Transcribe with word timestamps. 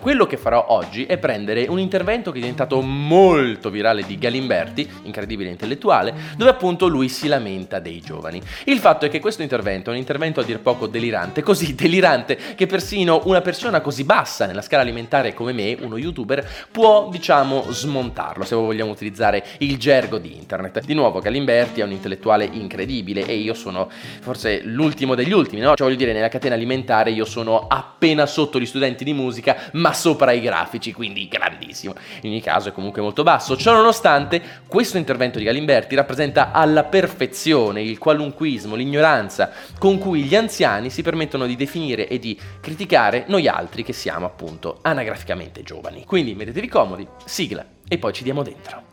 Quello 0.00 0.26
che 0.26 0.36
farò 0.36 0.66
oggi 0.68 1.04
è 1.04 1.18
prendere 1.18 1.66
un 1.68 1.78
intervento 1.78 2.30
che 2.30 2.38
è 2.38 2.40
diventato 2.40 2.80
molto 2.80 3.70
virale 3.70 4.04
di 4.04 4.18
Galimberti, 4.18 4.88
incredibile 5.02 5.50
intellettuale, 5.50 6.14
dove 6.36 6.50
appunto 6.50 6.86
lui 6.86 7.08
si 7.08 7.28
lamenta 7.28 7.78
dei 7.78 8.00
giovani. 8.00 8.40
Il 8.64 8.78
fatto 8.78 9.06
è 9.06 9.08
che 9.08 9.20
questo 9.20 9.42
intervento 9.42 9.90
è 9.90 9.92
un 9.92 9.98
intervento 9.98 10.40
a 10.40 10.44
dir 10.44 10.60
poco 10.60 10.86
delirante, 10.86 11.42
così 11.44 11.74
delirante 11.74 12.36
che 12.54 12.66
persino 12.66 13.22
una 13.24 13.40
persona 13.40 13.80
così 13.80 14.04
bassa 14.04 14.46
nella 14.46 14.62
scala 14.62 14.82
alimentare 14.82 15.34
come 15.34 15.52
me, 15.52 15.76
uno 15.80 15.96
youtuber, 15.96 16.48
può 16.70 17.08
diciamo 17.10 17.66
smontarlo 17.70 18.44
se 18.44 18.54
vogliamo 18.54 18.90
utilizzare 18.90 19.44
il 19.58 19.78
gergo 19.78 20.18
di 20.18 20.34
internet. 20.34 20.84
Di 20.84 20.94
nuovo 20.94 21.20
Galimberti 21.20 21.80
è 21.80 21.84
un 21.84 21.92
intellettuale 21.92 22.48
incredibile 22.50 23.26
e 23.26 23.34
io 23.34 23.54
sono 23.54 23.90
forse 24.20 24.62
l'ultimo 24.64 25.14
degli 25.14 25.32
ultimi, 25.32 25.60
no? 25.60 25.74
Cioè 25.74 25.86
voglio 25.86 25.98
dire 25.98 26.12
nella 26.12 26.28
catena 26.28 26.54
alimentare 26.54 27.10
io 27.10 27.24
sono 27.24 27.66
appena 27.68 28.26
sotto 28.26 28.58
gli 28.58 28.66
studenti 28.66 29.04
di 29.04 29.12
musica, 29.12 29.70
ma 29.82 29.92
sopra 29.92 30.30
i 30.30 30.40
grafici, 30.40 30.92
quindi 30.92 31.26
grandissimo. 31.26 31.94
In 32.22 32.30
ogni 32.30 32.40
caso 32.40 32.68
è 32.68 32.72
comunque 32.72 33.02
molto 33.02 33.24
basso. 33.24 33.56
Ciò 33.56 33.72
nonostante, 33.72 34.40
questo 34.68 34.96
intervento 34.96 35.38
di 35.38 35.44
Galimberti 35.44 35.96
rappresenta 35.96 36.52
alla 36.52 36.84
perfezione 36.84 37.82
il 37.82 37.98
qualunquismo, 37.98 38.76
l'ignoranza 38.76 39.50
con 39.78 39.98
cui 39.98 40.22
gli 40.22 40.36
anziani 40.36 40.88
si 40.88 41.02
permettono 41.02 41.46
di 41.46 41.56
definire 41.56 42.06
e 42.06 42.20
di 42.20 42.38
criticare 42.60 43.24
noi 43.26 43.48
altri 43.48 43.82
che 43.82 43.92
siamo 43.92 44.24
appunto 44.24 44.78
anagraficamente 44.82 45.64
giovani. 45.64 46.04
Quindi 46.04 46.34
mettetevi 46.34 46.68
comodi, 46.68 47.06
sigla 47.24 47.64
e 47.88 47.98
poi 47.98 48.12
ci 48.12 48.22
diamo 48.22 48.42
dentro. 48.44 48.90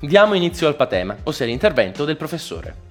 Diamo 0.00 0.34
inizio 0.34 0.66
al 0.66 0.74
patema, 0.74 1.16
ossia 1.22 1.46
l'intervento 1.46 2.04
del 2.04 2.16
professore. 2.16 2.90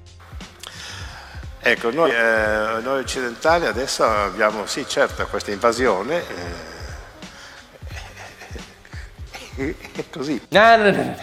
Ecco, 1.64 1.92
noi, 1.92 2.10
eh, 2.10 2.80
noi, 2.82 3.02
occidentali 3.02 3.68
adesso 3.68 4.04
abbiamo, 4.04 4.66
sì 4.66 4.84
certo, 4.88 5.28
questa 5.28 5.52
invasione. 5.52 6.24
Eh, 9.58 9.76
è 9.94 10.10
così. 10.10 10.42
No, 10.50 10.76
no, 10.78 10.90
no, 10.90 11.04
no. 11.04 11.16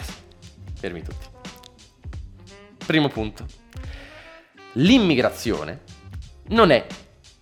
Fermi 0.78 1.02
tutti. 1.02 1.26
Primo 2.86 3.08
punto. 3.08 3.46
L'immigrazione 4.74 5.80
non 6.50 6.70
è 6.70 6.86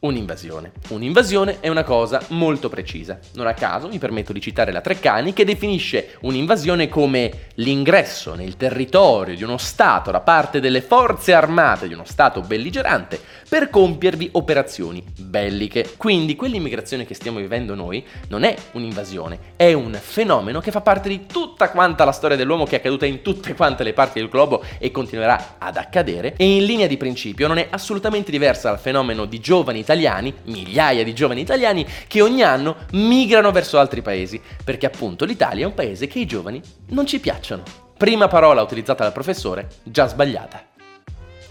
un'invasione. 0.00 0.72
Un'invasione 0.88 1.58
è 1.60 1.68
una 1.68 1.84
cosa 1.84 2.22
molto 2.28 2.68
precisa. 2.68 3.18
Non 3.34 3.46
a 3.46 3.54
caso 3.54 3.88
mi 3.88 3.98
permetto 3.98 4.32
di 4.32 4.40
citare 4.40 4.72
la 4.72 4.80
Treccani 4.80 5.32
che 5.32 5.44
definisce 5.44 6.16
un'invasione 6.20 6.88
come 6.88 7.46
l'ingresso 7.54 8.34
nel 8.34 8.56
territorio 8.56 9.34
di 9.34 9.42
uno 9.42 9.56
Stato 9.56 10.10
da 10.10 10.20
parte 10.20 10.60
delle 10.60 10.82
forze 10.82 11.32
armate 11.32 11.88
di 11.88 11.94
uno 11.94 12.04
Stato 12.04 12.42
belligerante 12.42 13.18
per 13.48 13.70
compiervi 13.70 14.30
operazioni 14.32 15.02
belliche. 15.18 15.94
Quindi 15.96 16.36
quell'immigrazione 16.36 17.06
che 17.06 17.14
stiamo 17.14 17.38
vivendo 17.38 17.74
noi 17.74 18.04
non 18.28 18.42
è 18.42 18.54
un'invasione, 18.72 19.38
è 19.56 19.72
un 19.72 19.98
fenomeno 20.00 20.60
che 20.60 20.70
fa 20.70 20.80
parte 20.80 21.08
di 21.08 21.26
tutta 21.26 21.70
quanta 21.70 22.04
la 22.04 22.12
storia 22.12 22.36
dell'uomo 22.36 22.64
che 22.64 22.76
è 22.76 22.78
accaduta 22.78 23.06
in 23.06 23.22
tutte 23.22 23.54
quante 23.54 23.82
le 23.82 23.92
parti 23.92 24.18
del 24.18 24.28
globo 24.28 24.62
e 24.78 24.90
continuerà 24.90 25.56
ad 25.58 25.76
accadere 25.76 26.34
e 26.36 26.56
in 26.56 26.64
linea 26.64 26.86
di 26.86 26.96
principio 26.96 27.46
non 27.46 27.58
è 27.58 27.68
assolutamente 27.70 28.30
diversa 28.30 28.68
dal 28.68 28.78
fenomeno 28.78 29.24
di 29.24 29.40
giovani 29.40 29.84
italiani, 29.86 30.34
migliaia 30.46 31.04
di 31.04 31.14
giovani 31.14 31.40
italiani, 31.40 31.86
che 32.08 32.20
ogni 32.20 32.42
anno 32.42 32.76
migrano 32.92 33.52
verso 33.52 33.78
altri 33.78 34.02
paesi, 34.02 34.42
perché 34.64 34.86
appunto 34.86 35.24
l'Italia 35.24 35.62
è 35.62 35.68
un 35.68 35.74
paese 35.74 36.08
che 36.08 36.18
i 36.18 36.26
giovani 36.26 36.60
non 36.88 37.06
ci 37.06 37.20
piacciono. 37.20 37.62
Prima 37.96 38.26
parola 38.26 38.62
utilizzata 38.62 39.04
dal 39.04 39.12
professore, 39.12 39.68
già 39.84 40.08
sbagliata. 40.08 40.60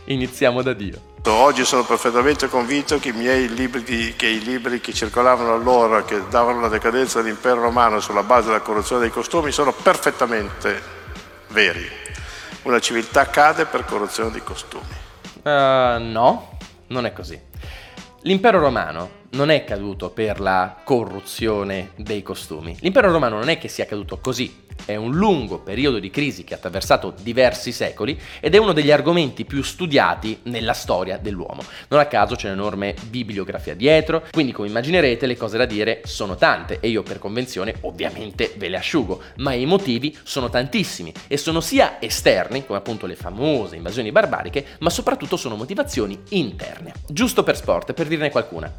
Iniziamo 0.07 0.61
da 0.61 0.73
Dio. 0.73 1.13
Oggi 1.27 1.65
sono 1.65 1.83
perfettamente 1.83 2.47
convinto 2.47 2.99
che 2.99 3.09
i 3.09 3.13
miei 3.13 3.51
libri, 3.51 3.81
di, 3.81 4.13
che 4.15 4.27
i 4.27 4.43
libri 4.43 4.79
che 4.79 4.93
circolavano 4.93 5.53
allora, 5.53 6.03
che 6.03 6.21
davano 6.29 6.59
la 6.59 6.67
decadenza 6.67 7.21
dell'impero 7.21 7.61
romano 7.61 7.99
sulla 7.99 8.21
base 8.21 8.47
della 8.47 8.59
corruzione 8.59 9.01
dei 9.01 9.09
costumi, 9.09 9.51
sono 9.51 9.71
perfettamente 9.71 10.79
veri. 11.47 11.87
Una 12.63 12.79
civiltà 12.79 13.27
cade 13.27 13.65
per 13.65 13.85
corruzione 13.85 14.29
dei 14.29 14.43
costumi. 14.43 14.83
Uh, 15.41 15.99
no, 15.99 16.57
non 16.87 17.05
è 17.07 17.13
così. 17.13 17.44
L'impero 18.25 18.57
romano 18.59 19.07
non 19.35 19.51
è 19.51 19.65
caduto 19.65 20.11
per 20.11 20.39
la 20.39 20.77
corruzione 20.83 21.91
dei 21.97 22.23
costumi. 22.23 22.75
L'impero 22.79 23.11
romano 23.11 23.37
non 23.37 23.49
è 23.49 23.57
che 23.57 23.67
sia 23.67 23.85
caduto 23.85 24.19
così, 24.19 24.63
è 24.85 24.95
un 24.95 25.15
lungo 25.15 25.59
periodo 25.59 25.99
di 25.99 26.09
crisi 26.09 26.43
che 26.43 26.53
ha 26.53 26.57
attraversato 26.57 27.13
diversi 27.21 27.71
secoli 27.71 28.19
ed 28.39 28.53
è 28.53 28.57
uno 28.57 28.73
degli 28.73 28.91
argomenti 28.91 29.45
più 29.45 29.63
studiati 29.63 30.39
nella 30.43 30.73
storia 30.73 31.17
dell'uomo. 31.17 31.63
Non 31.87 31.99
a 31.99 32.05
caso 32.05 32.35
c'è 32.35 32.47
un'enorme 32.47 32.95
bibliografia 33.09 33.73
dietro, 33.73 34.23
quindi 34.31 34.51
come 34.51 34.67
immaginerete 34.67 35.25
le 35.25 35.37
cose 35.37 35.57
da 35.57 35.65
dire 35.65 36.01
sono 36.05 36.35
tante 36.35 36.79
e 36.79 36.89
io 36.89 37.03
per 37.03 37.19
convenzione 37.19 37.75
ovviamente 37.81 38.53
ve 38.57 38.69
le 38.69 38.77
asciugo, 38.77 39.21
ma 39.37 39.53
i 39.53 39.65
motivi 39.65 40.15
sono 40.23 40.49
tantissimi 40.49 41.11
e 41.27 41.37
sono 41.37 41.61
sia 41.61 41.97
esterni, 41.99 42.65
come 42.65 42.77
appunto 42.77 43.05
le 43.05 43.15
famose 43.15 43.75
invasioni 43.75 44.11
barbariche, 44.11 44.65
ma 44.79 44.89
soprattutto 44.89 45.37
sono 45.37 45.55
motivazioni 45.55 46.19
interne. 46.29 46.93
Giusto 47.07 47.43
per 47.43 47.55
sport, 47.55 47.93
per 47.93 48.07
dirne 48.07 48.29
qualcuna. 48.29 48.71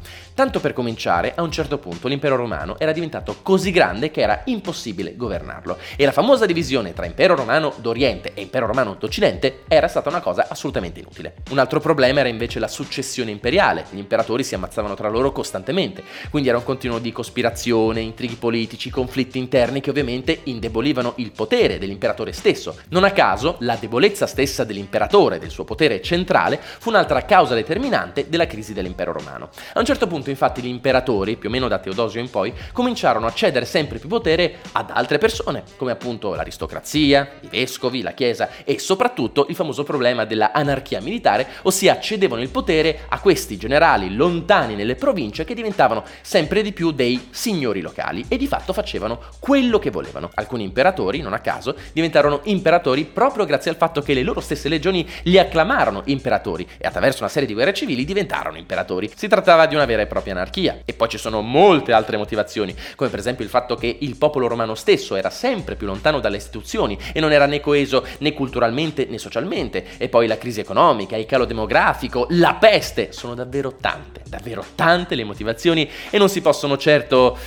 Tanto 0.47 0.61
per 0.61 0.71
cominciare, 0.71 1.33
a 1.35 1.41
un 1.41 1.51
certo 1.51 1.77
punto 1.77 2.07
l'impero 2.07 2.37
romano 2.37 2.79
era 2.79 2.93
diventato 2.93 3.39
così 3.41 3.69
grande 3.69 4.11
che 4.11 4.21
era 4.21 4.43
impossibile 4.45 5.17
governarlo 5.17 5.77
e 5.97 6.05
la 6.05 6.13
famosa 6.13 6.45
divisione 6.45 6.93
tra 6.93 7.05
impero 7.05 7.35
romano 7.35 7.73
d'Oriente 7.75 8.31
e 8.33 8.43
impero 8.43 8.65
romano 8.65 8.95
d'Occidente 8.97 9.63
era 9.67 9.89
stata 9.89 10.07
una 10.07 10.21
cosa 10.21 10.45
assolutamente 10.47 11.01
inutile. 11.01 11.33
Un 11.49 11.57
altro 11.57 11.81
problema 11.81 12.21
era 12.21 12.29
invece 12.29 12.59
la 12.59 12.69
successione 12.69 13.29
imperiale, 13.29 13.87
gli 13.89 13.97
imperatori 13.97 14.45
si 14.45 14.55
ammazzavano 14.55 14.95
tra 14.95 15.09
loro 15.09 15.33
costantemente, 15.33 16.01
quindi 16.29 16.47
era 16.47 16.57
un 16.57 16.63
continuo 16.63 16.99
di 16.99 17.11
cospirazione, 17.11 17.99
intrighi 17.99 18.35
politici, 18.35 18.89
conflitti 18.89 19.37
interni 19.37 19.81
che 19.81 19.89
ovviamente 19.89 20.39
indebolivano 20.43 21.15
il 21.17 21.31
potere 21.31 21.77
dell'imperatore 21.77 22.31
stesso. 22.31 22.77
Non 22.91 23.03
a 23.03 23.11
caso, 23.11 23.57
la 23.59 23.75
debolezza 23.77 24.25
stessa 24.25 24.63
dell'imperatore, 24.63 25.39
del 25.39 25.49
suo 25.49 25.65
potere 25.65 26.01
centrale, 26.01 26.57
fu 26.61 26.87
un'altra 26.87 27.25
causa 27.25 27.53
determinante 27.53 28.29
della 28.29 28.47
crisi 28.47 28.71
dell'impero 28.71 29.11
romano. 29.11 29.49
A 29.73 29.79
un 29.79 29.85
certo 29.85 30.07
punto 30.07 30.35
infatti 30.37 30.61
gli 30.61 30.67
imperatori, 30.67 31.35
più 31.35 31.49
o 31.49 31.51
meno 31.51 31.67
da 31.67 31.79
Teodosio 31.79 32.21
in 32.21 32.29
poi, 32.29 32.53
cominciarono 32.71 33.25
a 33.25 33.33
cedere 33.33 33.65
sempre 33.65 33.97
più 33.97 34.07
potere 34.07 34.57
ad 34.73 34.91
altre 34.93 35.17
persone, 35.17 35.63
come 35.75 35.91
appunto 35.91 36.35
l'aristocrazia, 36.35 37.27
i 37.41 37.47
vescovi, 37.47 38.03
la 38.03 38.11
chiesa 38.11 38.49
e 38.63 38.77
soprattutto 38.77 39.47
il 39.49 39.55
famoso 39.55 39.83
problema 39.83 40.25
della 40.25 40.51
anarchia 40.51 41.01
militare, 41.01 41.47
ossia 41.63 41.99
cedevano 41.99 42.43
il 42.43 42.49
potere 42.49 43.01
a 43.09 43.19
questi 43.19 43.57
generali 43.57 44.13
lontani 44.13 44.75
nelle 44.75 44.95
province 44.95 45.43
che 45.43 45.55
diventavano 45.55 46.03
sempre 46.21 46.61
di 46.61 46.71
più 46.71 46.91
dei 46.91 47.29
signori 47.31 47.81
locali 47.81 48.25
e 48.27 48.37
di 48.37 48.45
fatto 48.45 48.73
facevano 48.73 49.19
quello 49.39 49.79
che 49.79 49.89
volevano. 49.89 50.29
Alcuni 50.35 50.63
imperatori, 50.63 51.21
non 51.21 51.33
a 51.33 51.39
caso, 51.39 51.75
diventarono 51.93 52.41
imperatori 52.43 53.05
proprio 53.05 53.45
grazie 53.45 53.71
al 53.71 53.77
fatto 53.77 54.01
che 54.01 54.13
le 54.13 54.21
loro 54.21 54.39
stesse 54.39 54.69
legioni 54.69 55.07
li 55.23 55.39
acclamarono 55.39 56.03
imperatori 56.05 56.67
e 56.77 56.85
attraverso 56.85 57.23
una 57.23 57.31
serie 57.31 57.47
di 57.47 57.55
guerre 57.55 57.73
civili 57.73 58.05
diventarono 58.05 58.57
imperatori. 58.57 59.11
Si 59.15 59.27
trattava 59.27 59.65
di 59.65 59.73
una 59.73 59.85
vera 59.85 60.03
e 60.03 60.07
propria 60.07 60.26
anarchia 60.31 60.81
e 60.85 60.93
poi 60.93 61.09
ci 61.09 61.17
sono 61.17 61.41
molte 61.41 61.93
altre 61.93 62.17
motivazioni, 62.17 62.75
come 62.95 63.09
per 63.09 63.19
esempio 63.19 63.43
il 63.43 63.49
fatto 63.49 63.75
che 63.75 63.97
il 64.01 64.17
popolo 64.17 64.47
romano 64.47 64.75
stesso 64.75 65.15
era 65.15 65.29
sempre 65.29 65.75
più 65.75 65.87
lontano 65.87 66.19
dalle 66.19 66.37
istituzioni 66.37 66.97
e 67.13 67.19
non 67.19 67.31
era 67.31 67.45
né 67.45 67.59
coeso 67.59 68.05
né 68.19 68.33
culturalmente 68.33 69.05
né 69.05 69.17
socialmente. 69.17 69.85
E 69.97 70.09
poi 70.09 70.27
la 70.27 70.37
crisi 70.37 70.59
economica, 70.59 71.15
il 71.15 71.25
calo 71.25 71.45
demografico, 71.45 72.27
la 72.31 72.55
peste. 72.55 73.11
Sono 73.11 73.33
davvero 73.33 73.75
tante, 73.79 74.21
davvero 74.27 74.63
tante 74.75 75.15
le 75.15 75.23
motivazioni 75.23 75.89
e 76.09 76.17
non 76.17 76.29
si 76.29 76.41
possono 76.41 76.77
certo 76.77 77.37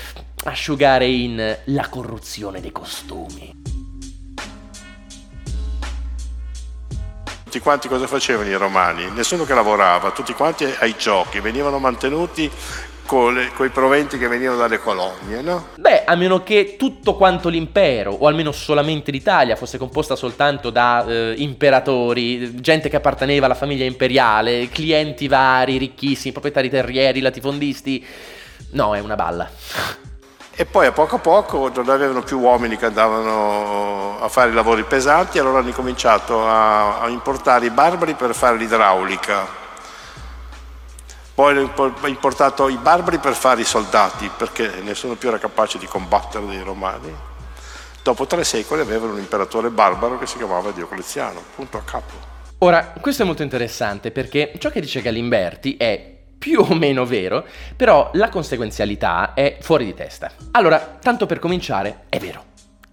asciugare 0.44 1.06
in 1.06 1.58
la 1.64 1.88
corruzione 1.88 2.60
dei 2.60 2.72
costumi. 2.72 3.59
Tutti 7.50 7.65
quanti 7.65 7.88
cosa 7.88 8.06
facevano 8.06 8.49
i 8.49 8.55
romani? 8.55 9.11
Nessuno 9.11 9.43
che 9.43 9.55
lavorava, 9.55 10.12
tutti 10.12 10.33
quanti 10.34 10.72
ai 10.78 10.94
giochi, 10.97 11.41
venivano 11.41 11.81
mantenuti 11.81 12.49
con, 13.05 13.37
i 13.37 13.69
proventi 13.70 14.19
che 14.19 14.29
venivano 14.29 14.56
dalle 14.56 14.79
colonie, 14.79 15.43
no? 15.43 15.70
Beh, 15.75 16.05
a 16.05 16.14
meno 16.14 16.44
che 16.44 16.76
tutto 16.79 17.17
quanto 17.17 17.49
l'impero, 17.49 18.12
o 18.12 18.29
almeno 18.29 18.52
solamente 18.52 19.11
l'Italia, 19.11 19.56
fosse 19.56 19.79
composta 19.79 20.14
soltanto 20.14 20.70
da 20.70 21.05
eh, 21.05 21.35
imperatori, 21.38 22.61
gente 22.61 22.88
che 22.88 22.94
apparteneva 22.94 23.47
alla 23.47 23.56
famiglia 23.56 23.85
imperiale, 23.85 24.69
clienti 24.69 25.26
vari, 25.26 25.76
ricchissimi, 25.76 26.31
proprietari 26.31 26.70
terrieri, 26.70 27.19
latifondisti. 27.19 28.06
No, 28.75 28.94
è 28.94 29.00
una 29.00 29.17
balla. 29.17 29.50
E 30.55 30.67
poi 30.67 30.87
a 30.87 30.93
poco 30.93 31.17
a 31.17 31.19
poco 31.20 31.70
non 31.75 31.88
avevano 31.88 32.23
più 32.23 32.38
uomini 32.38 32.76
che 32.76 32.87
andavano 32.87 34.19
a 34.20 34.29
fare 34.29 34.50
i 34.50 34.55
lavori 34.55 34.85
pesanti, 34.85 35.38
allora 35.38 35.61
hanno 35.61 35.73
cominciato 35.73 36.47
a, 36.47 37.00
a 37.00 37.08
importare 37.08 37.67
i 37.67 37.70
barbari 37.70 38.14
per 38.14 38.35
fare 38.35 38.56
l'idraulica 38.56 39.58
poi 41.41 41.56
hanno 41.56 42.06
importato 42.08 42.69
i 42.69 42.76
barbari 42.76 43.17
per 43.17 43.32
fare 43.32 43.62
i 43.62 43.64
soldati, 43.64 44.31
perché 44.37 44.70
nessuno 44.82 45.14
più 45.14 45.29
era 45.29 45.38
capace 45.38 45.79
di 45.79 45.87
combattere 45.87 46.44
dei 46.44 46.61
romani. 46.61 47.11
Dopo 48.03 48.26
tre 48.26 48.44
secoli 48.44 48.82
avevano 48.82 49.12
un 49.12 49.20
imperatore 49.20 49.70
barbaro 49.70 50.19
che 50.19 50.26
si 50.26 50.37
chiamava 50.37 50.70
Diocleziano, 50.70 51.43
punto 51.55 51.79
a 51.79 51.82
capo. 51.82 52.12
Ora, 52.58 52.93
questo 53.00 53.23
è 53.23 53.25
molto 53.25 53.43
interessante 53.43 54.11
perché 54.11 54.53
ciò 54.58 54.69
che 54.69 54.82
dice 54.82 55.00
Galimberti 55.00 55.79
è 55.79 56.09
più 56.40 56.60
o 56.60 56.75
meno 56.75 57.04
vero, 57.04 57.44
però 57.76 58.10
la 58.14 58.31
conseguenzialità 58.31 59.34
è 59.34 59.58
fuori 59.60 59.84
di 59.84 59.92
testa. 59.92 60.32
Allora, 60.52 60.78
tanto 60.98 61.26
per 61.26 61.38
cominciare, 61.38 62.04
è 62.08 62.19
vero. 62.19 62.44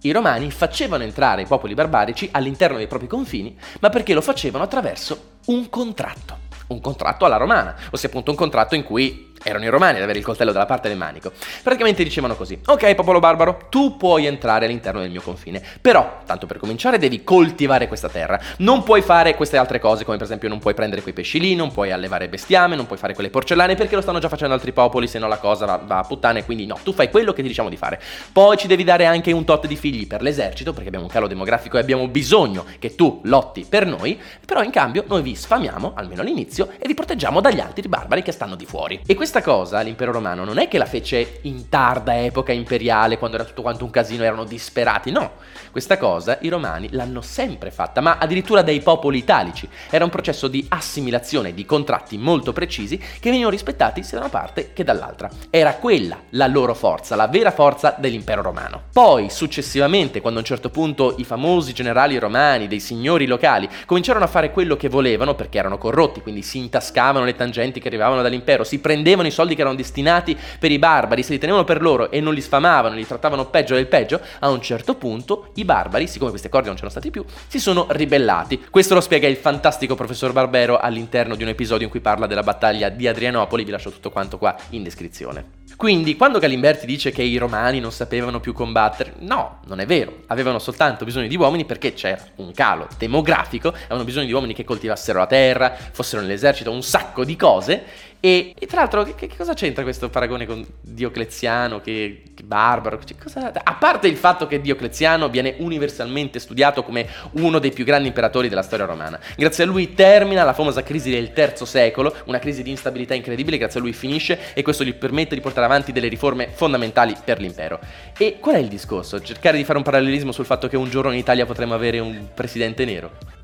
I 0.02 0.12
romani 0.12 0.50
facevano 0.50 1.02
entrare 1.02 1.42
i 1.42 1.46
popoli 1.46 1.72
barbarici 1.72 2.28
all'interno 2.30 2.76
dei 2.76 2.86
propri 2.86 3.06
confini, 3.06 3.58
ma 3.80 3.88
perché 3.88 4.12
lo 4.12 4.20
facevano 4.20 4.64
attraverso 4.64 5.38
un 5.46 5.70
contratto. 5.70 6.46
Un 6.68 6.82
contratto 6.82 7.24
alla 7.24 7.38
romana, 7.38 7.74
ossia 7.90 8.10
appunto 8.10 8.30
un 8.30 8.36
contratto 8.36 8.74
in 8.74 8.84
cui 8.84 9.27
erano 9.42 9.64
i 9.64 9.68
romani 9.68 9.96
ad 9.98 10.02
avere 10.02 10.18
il 10.18 10.24
coltello 10.24 10.52
dalla 10.52 10.66
parte 10.66 10.88
del 10.88 10.96
manico. 10.96 11.32
Praticamente 11.62 12.02
dicevano 12.02 12.34
così: 12.34 12.58
Ok, 12.66 12.94
popolo 12.94 13.18
barbaro, 13.18 13.66
tu 13.68 13.96
puoi 13.96 14.26
entrare 14.26 14.66
all'interno 14.66 15.00
del 15.00 15.10
mio 15.10 15.20
confine. 15.20 15.62
Però, 15.80 16.20
tanto 16.26 16.46
per 16.46 16.58
cominciare, 16.58 16.98
devi 16.98 17.24
coltivare 17.24 17.88
questa 17.88 18.08
terra. 18.08 18.40
Non 18.58 18.82
puoi 18.82 19.02
fare 19.02 19.34
queste 19.34 19.56
altre 19.56 19.78
cose, 19.78 20.04
come 20.04 20.16
per 20.16 20.26
esempio 20.26 20.48
non 20.48 20.58
puoi 20.58 20.74
prendere 20.74 21.02
quei 21.02 21.14
pesci 21.14 21.40
lì, 21.40 21.54
non 21.54 21.72
puoi 21.72 21.90
allevare 21.92 22.28
bestiame, 22.28 22.76
non 22.76 22.86
puoi 22.86 22.98
fare 22.98 23.14
quelle 23.14 23.30
porcellane, 23.30 23.74
perché 23.74 23.94
lo 23.94 24.00
stanno 24.00 24.18
già 24.18 24.28
facendo 24.28 24.54
altri 24.54 24.72
popoli, 24.72 25.06
se 25.06 25.18
no 25.18 25.28
la 25.28 25.38
cosa 25.38 25.66
va, 25.66 25.80
va 25.84 25.98
a 25.98 26.02
puttane. 26.02 26.44
Quindi 26.44 26.66
no, 26.66 26.78
tu 26.82 26.92
fai 26.92 27.10
quello 27.10 27.32
che 27.32 27.42
ti 27.42 27.48
diciamo 27.48 27.68
di 27.68 27.76
fare. 27.76 28.00
Poi 28.32 28.56
ci 28.56 28.66
devi 28.66 28.84
dare 28.84 29.06
anche 29.06 29.32
un 29.32 29.44
tot 29.44 29.66
di 29.66 29.76
figli 29.76 30.06
per 30.06 30.22
l'esercito, 30.22 30.72
perché 30.72 30.88
abbiamo 30.88 31.06
un 31.06 31.10
calo 31.10 31.26
demografico 31.26 31.76
e 31.76 31.80
abbiamo 31.80 32.08
bisogno 32.08 32.64
che 32.78 32.94
tu 32.94 33.20
lotti 33.24 33.66
per 33.68 33.86
noi. 33.86 34.20
Però 34.44 34.62
in 34.62 34.70
cambio 34.70 35.04
noi 35.06 35.22
vi 35.22 35.34
sfamiamo, 35.34 35.92
almeno 35.94 36.22
all'inizio, 36.22 36.70
e 36.78 36.86
vi 36.86 36.94
proteggiamo 36.94 37.40
dagli 37.40 37.60
altri 37.60 37.88
barbari 37.88 38.22
che 38.22 38.32
stanno 38.32 38.54
di 38.54 38.66
fuori. 38.66 39.00
E 39.06 39.14
questa 39.28 39.42
cosa 39.42 39.82
l'impero 39.82 40.10
romano 40.10 40.42
non 40.42 40.56
è 40.56 40.68
che 40.68 40.78
la 40.78 40.86
fece 40.86 41.40
in 41.42 41.68
tarda 41.68 42.18
epoca 42.18 42.50
imperiale, 42.50 43.18
quando 43.18 43.36
era 43.36 43.44
tutto 43.44 43.60
quanto 43.60 43.84
un 43.84 43.90
casino, 43.90 44.24
erano 44.24 44.44
disperati, 44.44 45.10
no. 45.10 45.32
Questa 45.70 45.98
cosa 45.98 46.38
i 46.40 46.48
romani 46.48 46.88
l'hanno 46.92 47.20
sempre 47.20 47.70
fatta, 47.70 48.00
ma 48.00 48.16
addirittura 48.18 48.62
dai 48.62 48.80
popoli 48.80 49.18
italici. 49.18 49.68
Era 49.90 50.04
un 50.04 50.10
processo 50.10 50.48
di 50.48 50.64
assimilazione 50.70 51.52
di 51.52 51.66
contratti 51.66 52.16
molto 52.16 52.54
precisi 52.54 52.96
che 52.96 53.28
venivano 53.28 53.50
rispettati 53.50 54.02
sia 54.02 54.16
da 54.16 54.24
una 54.24 54.32
parte 54.32 54.72
che 54.72 54.82
dall'altra. 54.82 55.28
Era 55.50 55.74
quella 55.74 56.18
la 56.30 56.46
loro 56.46 56.72
forza, 56.72 57.14
la 57.14 57.28
vera 57.28 57.50
forza 57.50 57.94
dell'impero 57.98 58.40
romano. 58.40 58.84
Poi, 58.90 59.28
successivamente, 59.28 60.22
quando 60.22 60.38
a 60.38 60.42
un 60.42 60.48
certo 60.48 60.70
punto 60.70 61.16
i 61.18 61.24
famosi 61.24 61.74
generali 61.74 62.18
romani, 62.18 62.66
dei 62.66 62.80
signori 62.80 63.26
locali, 63.26 63.68
cominciarono 63.84 64.24
a 64.24 64.28
fare 64.28 64.50
quello 64.52 64.76
che 64.76 64.88
volevano 64.88 65.34
perché 65.34 65.58
erano 65.58 65.76
corrotti, 65.76 66.22
quindi 66.22 66.40
si 66.40 66.56
intascavano 66.56 67.26
le 67.26 67.36
tangenti 67.36 67.78
che 67.78 67.88
arrivavano 67.88 68.22
dall'impero, 68.22 68.64
si 68.64 68.78
prendevano 68.78 69.16
i 69.26 69.30
soldi 69.30 69.54
che 69.54 69.62
erano 69.62 69.76
destinati 69.76 70.36
per 70.58 70.70
i 70.70 70.78
barbari, 70.78 71.22
se 71.22 71.32
li 71.32 71.38
tenevano 71.38 71.64
per 71.64 71.82
loro 71.82 72.10
e 72.10 72.20
non 72.20 72.34
li 72.34 72.40
sfamavano, 72.40 72.94
li 72.94 73.06
trattavano 73.06 73.46
peggio 73.46 73.74
del 73.74 73.86
peggio, 73.86 74.20
a 74.38 74.48
un 74.50 74.60
certo 74.62 74.94
punto 74.94 75.50
i 75.54 75.64
barbari, 75.64 76.06
siccome 76.06 76.30
questi 76.30 76.46
accordi 76.46 76.66
non 76.66 76.76
c'erano 76.76 76.92
stati 76.92 77.10
più, 77.10 77.24
si 77.46 77.58
sono 77.58 77.86
ribellati. 77.90 78.66
Questo 78.70 78.94
lo 78.94 79.00
spiega 79.00 79.26
il 79.26 79.36
fantastico 79.36 79.94
professor 79.94 80.32
Barbero 80.32 80.78
all'interno 80.78 81.34
di 81.34 81.42
un 81.42 81.48
episodio 81.48 81.84
in 81.84 81.90
cui 81.90 82.00
parla 82.00 82.26
della 82.26 82.42
battaglia 82.42 82.88
di 82.88 83.06
Adrianopoli, 83.06 83.64
vi 83.64 83.70
lascio 83.70 83.90
tutto 83.90 84.10
quanto 84.10 84.38
qua 84.38 84.56
in 84.70 84.82
descrizione. 84.82 85.58
Quindi, 85.78 86.16
quando 86.16 86.40
Galimberti 86.40 86.86
dice 86.86 87.12
che 87.12 87.22
i 87.22 87.36
romani 87.36 87.78
non 87.78 87.92
sapevano 87.92 88.40
più 88.40 88.52
combattere, 88.52 89.12
no, 89.18 89.60
non 89.66 89.78
è 89.78 89.86
vero. 89.86 90.22
Avevano 90.26 90.58
soltanto 90.58 91.04
bisogno 91.04 91.28
di 91.28 91.36
uomini 91.36 91.64
perché 91.64 91.94
c'era 91.94 92.20
un 92.36 92.50
calo 92.50 92.88
demografico, 92.98 93.68
avevano 93.68 94.02
bisogno 94.02 94.26
di 94.26 94.32
uomini 94.32 94.54
che 94.54 94.64
coltivassero 94.64 95.20
la 95.20 95.26
terra, 95.26 95.76
fossero 95.92 96.20
nell'esercito, 96.20 96.72
un 96.72 96.82
sacco 96.82 97.24
di 97.24 97.36
cose 97.36 97.84
e, 98.20 98.52
e, 98.58 98.66
tra 98.66 98.80
l'altro, 98.80 99.04
che, 99.04 99.14
che, 99.14 99.36
cosa 99.36 99.54
c'entra 99.54 99.84
questo 99.84 100.08
paragone 100.08 100.44
con 100.44 100.66
Diocleziano, 100.80 101.80
che, 101.80 102.22
che 102.34 102.42
barbaro? 102.42 102.98
Cioè, 103.04 103.16
cosa, 103.16 103.52
a 103.62 103.74
parte 103.74 104.08
il 104.08 104.16
fatto 104.16 104.48
che 104.48 104.60
Diocleziano 104.60 105.28
viene 105.28 105.54
universalmente 105.58 106.40
studiato 106.40 106.82
come 106.82 107.06
uno 107.32 107.60
dei 107.60 107.70
più 107.70 107.84
grandi 107.84 108.08
imperatori 108.08 108.48
della 108.48 108.62
storia 108.62 108.86
romana. 108.86 109.20
Grazie 109.36 109.62
a 109.62 109.66
lui 109.68 109.94
termina 109.94 110.42
la 110.42 110.52
famosa 110.52 110.82
crisi 110.82 111.10
del 111.10 111.32
terzo 111.32 111.64
secolo, 111.64 112.12
una 112.24 112.40
crisi 112.40 112.64
di 112.64 112.70
instabilità 112.70 113.14
incredibile, 113.14 113.56
grazie 113.56 113.78
a 113.78 113.82
lui 113.84 113.92
finisce 113.92 114.52
e 114.52 114.62
questo 114.62 114.82
gli 114.82 114.94
permette 114.94 115.36
di 115.36 115.40
portare 115.40 115.66
avanti 115.66 115.92
delle 115.92 116.08
riforme 116.08 116.48
fondamentali 116.52 117.14
per 117.24 117.38
l'impero. 117.38 117.78
E 118.16 118.38
qual 118.40 118.56
è 118.56 118.58
il 118.58 118.68
discorso? 118.68 119.20
Cercare 119.20 119.56
di 119.56 119.64
fare 119.64 119.78
un 119.78 119.84
parallelismo 119.84 120.32
sul 120.32 120.44
fatto 120.44 120.66
che 120.66 120.76
un 120.76 120.90
giorno 120.90 121.12
in 121.12 121.18
Italia 121.18 121.46
potremo 121.46 121.74
avere 121.74 122.00
un 122.00 122.30
presidente 122.34 122.84
nero? 122.84 123.37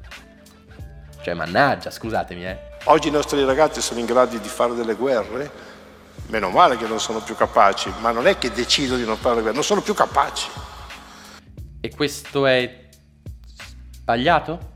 Cioè, 1.25 1.33
mannaggia, 1.33 1.91
scusatemi, 1.91 2.45
eh. 2.45 2.59
Oggi 2.85 3.09
i 3.09 3.11
nostri 3.11 3.43
ragazzi 3.47 3.81
sono 3.81 3.99
in 3.99 4.05
grado 4.05 4.37
di 4.37 4.47
fare 4.47 4.75
delle 4.75 4.93
guerre, 4.93 5.51
meno 6.27 6.51
male 6.51 6.77
che 6.77 6.87
non 6.87 7.01
sono 7.01 7.23
più 7.23 7.35
capaci, 7.35 7.91
ma 8.01 8.11
non 8.11 8.27
è 8.27 8.37
che 8.37 8.53
decido 8.53 8.95
di 8.95 9.07
non 9.07 9.17
fare 9.17 9.37
le 9.37 9.41
guerre, 9.41 9.55
non 9.55 9.65
sono 9.65 9.81
più 9.81 9.95
capaci. 9.95 10.51
E 11.81 11.95
questo 11.95 12.45
è 12.45 12.89
sbagliato? 13.91 14.73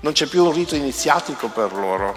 Non 0.00 0.12
c'è 0.12 0.26
più 0.26 0.44
un 0.44 0.52
rito 0.52 0.74
iniziatico 0.74 1.48
per 1.48 1.72
loro. 1.72 2.14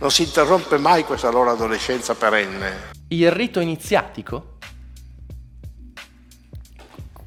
Non 0.00 0.10
si 0.10 0.24
interrompe 0.24 0.76
mai 0.76 1.02
questa 1.04 1.30
loro 1.30 1.50
adolescenza 1.50 2.14
perenne. 2.14 2.90
Il 3.08 3.30
rito 3.30 3.60
iniziatico? 3.60 4.58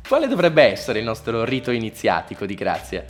Quale 0.08 0.28
dovrebbe 0.28 0.62
essere 0.62 1.00
il 1.00 1.06
nostro 1.06 1.44
rito 1.44 1.72
iniziatico 1.72 2.46
di 2.46 2.54
grazia? 2.54 3.04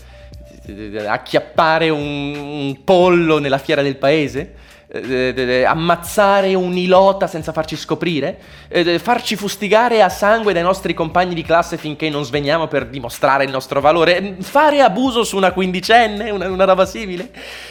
Acchiappare 1.08 1.90
un, 1.90 2.36
un 2.36 2.84
pollo 2.84 3.40
nella 3.40 3.58
fiera 3.58 3.82
del 3.82 3.98
paese? 3.98 4.56
Eh, 4.94 5.64
ammazzare 5.66 6.54
un 6.54 6.76
ilota 6.76 7.26
senza 7.26 7.54
farci 7.54 7.78
scoprire, 7.78 8.38
eh, 8.68 9.00
farci 9.00 9.38
fustigare 9.38 10.02
a 10.02 10.10
sangue 10.10 10.52
dai 10.52 10.64
nostri 10.64 10.94
compagni 10.94 11.34
di 11.34 11.44
classe 11.44 11.78
finché 11.78 12.10
non 12.10 12.26
sveniamo 12.26 12.68
per 12.68 12.88
dimostrare 12.88 13.46
il 13.46 13.52
nostro 13.52 13.80
valore, 13.80 14.36
fare 14.42 14.82
abuso 14.82 15.24
su 15.24 15.38
una 15.38 15.54
quindicenne, 15.54 16.30
una, 16.30 16.50
una 16.50 16.66
roba 16.66 16.86
simile. 16.86 17.30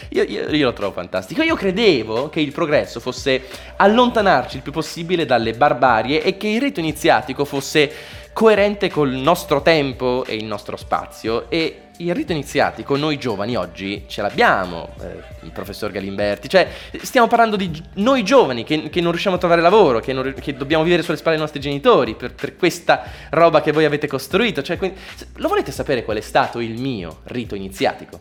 Io, 0.09 0.23
io, 0.23 0.49
io, 0.49 0.65
lo 0.65 0.73
trovo 0.73 0.93
fantastico. 0.93 1.43
Io 1.43 1.57
credevo 1.57 2.31
che 2.31 2.41
il 2.41 2.53
progresso 2.53 3.01
fosse 3.01 3.49
allontanarci 3.77 4.57
il 4.57 4.63
più 4.63 4.73
possibile 4.73 5.27
dalle 5.27 5.53
barbarie 5.53 6.23
e 6.23 6.39
che 6.39 6.49
il 6.49 6.61
rito 6.63 6.81
iniziatico 6.81 7.45
fosse 7.45 7.93
coerente 8.33 8.91
col 8.91 9.11
nostro 9.11 9.63
tempo 9.63 10.25
e 10.25 10.35
il 10.35 10.45
nostro 10.45 10.77
spazio 10.77 11.51
e 11.51 11.91
il 12.01 12.15
rito 12.15 12.33
iniziatico 12.33 12.97
noi 12.97 13.19
giovani 13.19 13.57
oggi 13.57 14.05
ce 14.07 14.23
l'abbiamo, 14.23 14.91
eh, 15.01 15.23
il 15.43 15.51
professor 15.51 15.91
Galimberti, 15.91 16.49
cioè 16.49 16.69
stiamo 17.03 17.27
parlando 17.27 17.57
di 17.57 17.71
noi 17.95 18.23
giovani 18.23 18.65
che, 18.65 18.89
che 18.89 19.01
non 19.01 19.11
riusciamo 19.11 19.37
a 19.37 19.39
trovare 19.39 19.61
lavoro, 19.61 20.01
che, 20.01 20.13
non, 20.13 20.35
che, 20.41 20.57
dobbiamo 20.57 20.83
vivere 20.83 21.03
sulle 21.03 21.17
spalle 21.17 21.37
dei 21.37 21.45
nostri 21.45 21.61
genitori 21.61 22.15
per, 22.15 22.35
per 22.35 22.57
questa 22.57 23.05
roba 23.31 23.61
che 23.61 23.73
voi 23.73 23.85
avete 23.85 24.07
costruito, 24.07 24.63
cioè, 24.63 24.79
quindi, 24.79 24.99
lo 25.35 25.49
volete 25.49 25.73
sapere 25.73 26.05
qual 26.05 26.17
è 26.17 26.23
stato 26.23 26.61
il 26.61 26.81
mio 26.81 27.21
rito 27.25 27.55
iniziatico? 27.55 28.19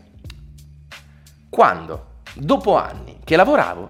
Quando, 1.49 2.21
dopo 2.33 2.75
anni 2.75 3.19
che 3.23 3.35
lavoravo, 3.35 3.89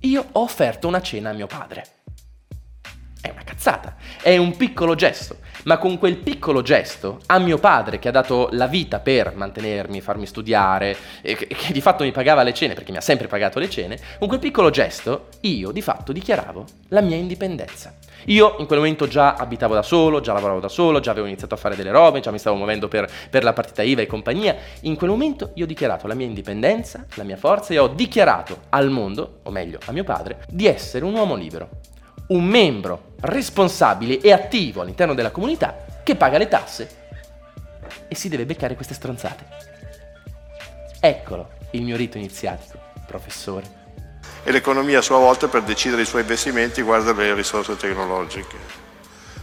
io 0.00 0.26
ho 0.32 0.42
offerto 0.42 0.88
una 0.88 1.00
cena 1.00 1.30
a 1.30 1.32
mio 1.32 1.46
padre. 1.46 1.97
È 3.20 3.30
una 3.30 3.42
cazzata, 3.42 3.96
è 4.22 4.36
un 4.36 4.56
piccolo 4.56 4.94
gesto, 4.94 5.38
ma 5.64 5.76
con 5.78 5.98
quel 5.98 6.16
piccolo 6.16 6.62
gesto 6.62 7.18
a 7.26 7.38
mio 7.38 7.58
padre 7.58 7.98
che 7.98 8.08
ha 8.08 8.12
dato 8.12 8.48
la 8.52 8.68
vita 8.68 9.00
per 9.00 9.34
mantenermi, 9.34 10.00
farmi 10.00 10.24
studiare 10.24 10.96
e 11.20 11.34
che, 11.34 11.72
di 11.72 11.80
fatto 11.80 12.04
mi 12.04 12.12
pagava 12.12 12.44
le 12.44 12.54
cene 12.54 12.74
perché 12.74 12.92
mi 12.92 12.98
ha 12.98 13.02
sempre 13.02 13.26
pagato 13.26 13.58
le 13.58 13.68
cene, 13.68 13.98
con 14.18 14.28
quel 14.28 14.38
piccolo 14.38 14.70
gesto 14.70 15.26
io 15.40 15.72
di 15.72 15.82
fatto 15.82 16.12
dichiaravo 16.12 16.64
la 16.88 17.00
mia 17.00 17.16
indipendenza. 17.16 17.92
Io 18.26 18.54
in 18.60 18.66
quel 18.66 18.78
momento 18.78 19.08
già 19.08 19.34
abitavo 19.34 19.74
da 19.74 19.82
solo, 19.82 20.20
già 20.20 20.32
lavoravo 20.32 20.60
da 20.60 20.68
solo, 20.68 21.00
già 21.00 21.10
avevo 21.10 21.26
iniziato 21.26 21.54
a 21.54 21.58
fare 21.58 21.74
delle 21.74 21.90
robe, 21.90 22.20
già 22.20 22.30
mi 22.30 22.38
stavo 22.38 22.56
muovendo 22.56 22.86
per, 22.86 23.10
per 23.28 23.42
la 23.42 23.52
partita 23.52 23.82
IVA 23.82 24.02
e 24.02 24.06
compagnia. 24.06 24.56
In 24.82 24.94
quel 24.94 25.10
momento 25.10 25.50
io 25.54 25.64
ho 25.64 25.68
dichiarato 25.68 26.06
la 26.06 26.14
mia 26.14 26.26
indipendenza, 26.26 27.04
la 27.14 27.24
mia 27.24 27.36
forza 27.36 27.74
e 27.74 27.78
ho 27.78 27.88
dichiarato 27.88 28.62
al 28.68 28.90
mondo, 28.90 29.40
o 29.42 29.50
meglio 29.50 29.78
a 29.86 29.92
mio 29.92 30.04
padre, 30.04 30.44
di 30.48 30.66
essere 30.66 31.04
un 31.04 31.14
uomo 31.14 31.34
libero 31.34 31.68
un 32.28 32.44
membro 32.44 33.07
responsabile 33.20 34.20
e 34.20 34.32
attivo 34.32 34.82
all'interno 34.82 35.14
della 35.14 35.30
comunità 35.30 35.84
che 36.02 36.14
paga 36.14 36.38
le 36.38 36.48
tasse 36.48 36.96
e 38.06 38.14
si 38.14 38.28
deve 38.28 38.46
beccare 38.46 38.74
queste 38.74 38.94
stronzate. 38.94 39.44
Eccolo 41.00 41.56
il 41.72 41.82
mio 41.82 41.96
rito 41.96 42.16
iniziatico, 42.16 42.78
professore. 43.06 43.76
E 44.44 44.50
l'economia 44.52 44.98
a 44.98 45.02
sua 45.02 45.18
volta 45.18 45.48
per 45.48 45.62
decidere 45.62 46.02
i 46.02 46.06
suoi 46.06 46.22
investimenti 46.22 46.80
guarda 46.82 47.12
le 47.12 47.34
risorse 47.34 47.76
tecnologiche 47.76 48.86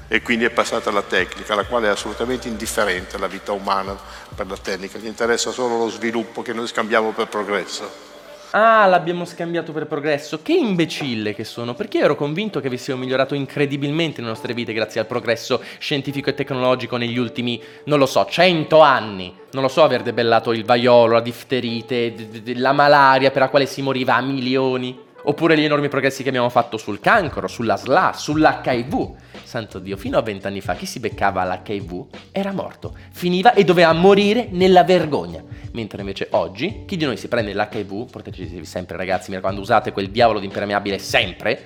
e 0.07 0.21
quindi 0.21 0.45
è 0.45 0.49
passata 0.49 0.89
alla 0.89 1.01
tecnica, 1.01 1.55
la 1.55 1.65
quale 1.65 1.87
è 1.87 1.89
assolutamente 1.89 2.47
indifferente 2.47 3.15
alla 3.15 3.27
vita 3.27 3.51
umana 3.51 3.97
per 4.35 4.47
la 4.47 4.57
tecnica, 4.57 4.97
gli 4.97 5.07
interessa 5.07 5.51
solo 5.51 5.77
lo 5.77 5.89
sviluppo 5.89 6.41
che 6.41 6.53
noi 6.53 6.67
scambiamo 6.67 7.11
per 7.11 7.27
progresso. 7.27 8.13
Ah, 8.51 8.85
l'abbiamo 8.85 9.25
scambiato 9.25 9.71
per 9.71 9.87
progresso. 9.87 10.41
Che 10.41 10.53
imbecille 10.53 11.33
che 11.33 11.43
sono, 11.43 11.73
perché 11.73 11.99
ero 11.99 12.15
convinto 12.15 12.59
che 12.59 12.67
avessimo 12.67 12.97
migliorato 12.97 13.35
incredibilmente 13.35 14.21
le 14.21 14.27
nostre 14.27 14.53
vite 14.53 14.73
grazie 14.73 15.01
al 15.01 15.07
progresso 15.07 15.61
scientifico 15.79 16.29
e 16.29 16.33
tecnologico 16.33 16.97
negli 16.97 17.17
ultimi, 17.17 17.61
non 17.85 17.99
lo 17.99 18.05
so, 18.05 18.25
cento 18.29 18.79
anni. 18.79 19.33
Non 19.51 19.63
lo 19.63 19.69
so 19.69 19.83
aver 19.83 20.03
debellato 20.03 20.51
il 20.51 20.65
vaiolo, 20.65 21.13
la 21.13 21.21
difterite, 21.21 22.13
la 22.55 22.71
malaria 22.71 23.31
per 23.31 23.41
la 23.41 23.49
quale 23.49 23.65
si 23.65 23.81
moriva 23.81 24.15
a 24.15 24.21
milioni. 24.21 25.03
Oppure 25.27 25.57
gli 25.57 25.63
enormi 25.63 25.89
progressi 25.89 26.21
che 26.21 26.29
abbiamo 26.29 26.49
fatto 26.49 26.77
sul 26.77 26.99
cancro, 26.99 27.47
sulla 27.47 27.77
SLA, 27.77 28.13
sull'HIV. 28.15 29.11
Santo 29.43 29.79
Dio, 29.79 29.97
fino 29.97 30.17
a 30.17 30.21
vent'anni 30.21 30.61
fa 30.61 30.75
chi 30.75 30.85
si 30.85 30.99
beccava 30.99 31.43
l'HIV 31.43 32.05
era 32.31 32.51
morto. 32.51 32.95
Finiva 33.11 33.53
e 33.53 33.63
doveva 33.63 33.91
morire 33.93 34.47
nella 34.51 34.83
vergogna 34.83 35.43
mentre 35.75 35.99
invece 35.99 36.29
oggi 36.31 36.85
chi 36.87 36.95
di 36.95 37.05
noi 37.05 37.17
si 37.17 37.27
prende 37.27 37.53
l'HIV, 37.53 38.09
proteggetevi 38.09 38.65
sempre 38.65 38.95
ragazzi, 38.97 39.29
mi 39.29 39.35
raccomando 39.35 39.61
usate 39.61 39.91
quel 39.91 40.09
diavolo 40.09 40.39
di 40.39 40.45
impermeabile 40.45 40.97
sempre, 40.97 41.65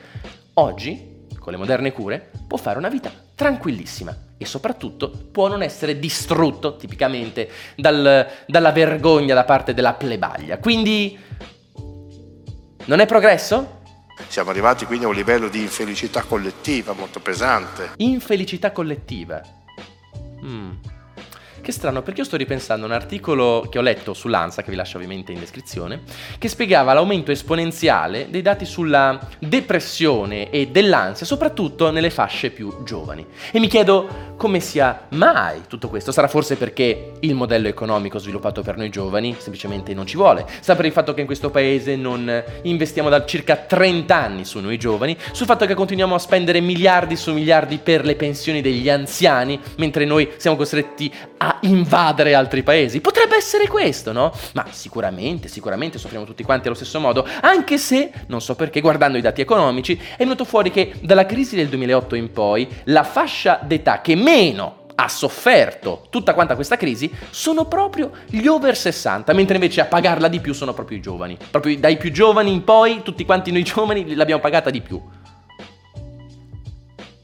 oggi, 0.55 1.27
con 1.39 1.53
le 1.53 1.59
moderne 1.59 1.93
cure, 1.93 2.31
può 2.47 2.57
fare 2.57 2.79
una 2.79 2.89
vita 2.89 3.11
tranquillissima 3.35 4.15
e 4.37 4.45
soprattutto 4.45 5.09
può 5.09 5.47
non 5.47 5.61
essere 5.61 5.99
distrutto 5.99 6.75
tipicamente 6.75 7.49
dal, 7.75 8.27
dalla 8.47 8.71
vergogna 8.71 9.35
da 9.35 9.45
parte 9.45 9.73
della 9.73 9.93
plebaglia. 9.93 10.57
Quindi 10.57 11.17
non 12.85 12.99
è 12.99 13.05
progresso? 13.05 13.77
Siamo 14.27 14.49
arrivati 14.49 14.85
quindi 14.85 15.05
a 15.05 15.07
un 15.07 15.13
livello 15.13 15.47
di 15.47 15.61
infelicità 15.61 16.23
collettiva 16.23 16.93
molto 16.93 17.19
pesante. 17.19 17.91
Infelicità 17.97 18.71
collettiva. 18.71 19.41
Mm. 20.43 20.71
Che 21.61 21.71
strano, 21.71 22.01
perché 22.01 22.21
io 22.21 22.25
sto 22.25 22.37
ripensando 22.37 22.85
a 22.85 22.89
un 22.89 22.93
articolo 22.93 23.67
che 23.69 23.77
ho 23.77 23.81
letto 23.81 24.13
sull'ANSA, 24.13 24.63
che 24.63 24.69
vi 24.69 24.75
lascio 24.75 24.97
ovviamente 24.97 25.31
in 25.31 25.39
descrizione, 25.39 26.01
che 26.37 26.47
spiegava 26.47 26.93
l'aumento 26.93 27.31
esponenziale 27.31 28.27
dei 28.29 28.41
dati 28.41 28.65
sulla 28.65 29.19
depressione 29.39 30.49
e 30.49 30.67
dell'ansia, 30.67 31.25
soprattutto 31.25 31.91
nelle 31.91 32.09
fasce 32.09 32.49
più 32.49 32.83
giovani. 32.83 33.25
E 33.51 33.59
mi 33.59 33.67
chiedo 33.67 34.29
come 34.39 34.61
sia 34.61 35.07
mai 35.09 35.63
tutto 35.67 35.89
questo. 35.89 36.13
Sarà 36.13 36.29
forse 36.29 36.55
perché 36.55 37.11
il 37.19 37.35
modello 37.35 37.67
economico 37.67 38.19
sviluppato 38.19 38.61
per 38.61 38.77
noi 38.77 38.89
giovani 38.89 39.35
semplicemente 39.37 39.93
non 39.93 40.05
ci 40.05 40.15
vuole. 40.15 40.45
Sta 40.61 40.77
per 40.77 40.85
il 40.85 40.93
fatto 40.93 41.13
che 41.13 41.19
in 41.19 41.25
questo 41.25 41.49
paese 41.49 41.97
non 41.97 42.43
investiamo 42.61 43.09
da 43.09 43.25
circa 43.25 43.57
30 43.57 44.15
anni 44.15 44.45
su 44.45 44.59
noi 44.59 44.77
giovani, 44.77 45.17
sul 45.33 45.45
fatto 45.45 45.65
che 45.65 45.73
continuiamo 45.73 46.15
a 46.15 46.19
spendere 46.19 46.61
miliardi 46.61 47.17
su 47.17 47.33
miliardi 47.33 47.79
per 47.79 48.05
le 48.05 48.15
pensioni 48.15 48.61
degli 48.61 48.89
anziani, 48.89 49.59
mentre 49.77 50.05
noi 50.05 50.31
siamo 50.37 50.55
costretti 50.55 51.13
a 51.41 51.57
invadere 51.61 52.33
altri 52.33 52.63
paesi. 52.63 53.01
Potrebbe 53.01 53.35
essere 53.35 53.67
questo, 53.67 54.11
no? 54.11 54.31
Ma 54.53 54.65
sicuramente, 54.71 55.47
sicuramente 55.47 55.97
soffriamo 55.97 56.25
tutti 56.25 56.43
quanti 56.43 56.67
allo 56.67 56.75
stesso 56.75 56.99
modo, 56.99 57.25
anche 57.41 57.77
se, 57.77 58.11
non 58.27 58.41
so 58.41 58.55
perché, 58.55 58.81
guardando 58.81 59.17
i 59.17 59.21
dati 59.21 59.41
economici, 59.41 59.99
è 60.15 60.23
venuto 60.23 60.45
fuori 60.45 60.69
che 60.71 60.93
dalla 61.01 61.25
crisi 61.25 61.55
del 61.55 61.69
2008 61.69 62.15
in 62.15 62.31
poi 62.31 62.67
la 62.85 63.03
fascia 63.03 63.59
d'età 63.63 64.01
che 64.01 64.15
meno 64.15 64.77
ha 64.95 65.07
sofferto 65.07 66.07
tutta 66.09 66.33
quanta 66.33 66.55
questa 66.55 66.75
crisi 66.75 67.09
sono 67.29 67.65
proprio 67.65 68.11
gli 68.25 68.45
over 68.47 68.75
60, 68.75 69.31
mentre 69.31 69.55
invece 69.55 69.79
a 69.79 69.85
pagarla 69.85 70.27
di 70.27 70.41
più 70.41 70.53
sono 70.53 70.73
proprio 70.73 70.97
i 70.97 71.01
giovani. 71.01 71.37
Proprio 71.49 71.77
dai 71.79 71.95
più 71.95 72.11
giovani 72.11 72.51
in 72.51 72.65
poi, 72.65 73.01
tutti 73.01 73.23
quanti 73.23 73.51
noi 73.51 73.63
giovani 73.63 74.13
l'abbiamo 74.13 74.41
pagata 74.41 74.69
di 74.69 74.81
più. 74.81 75.01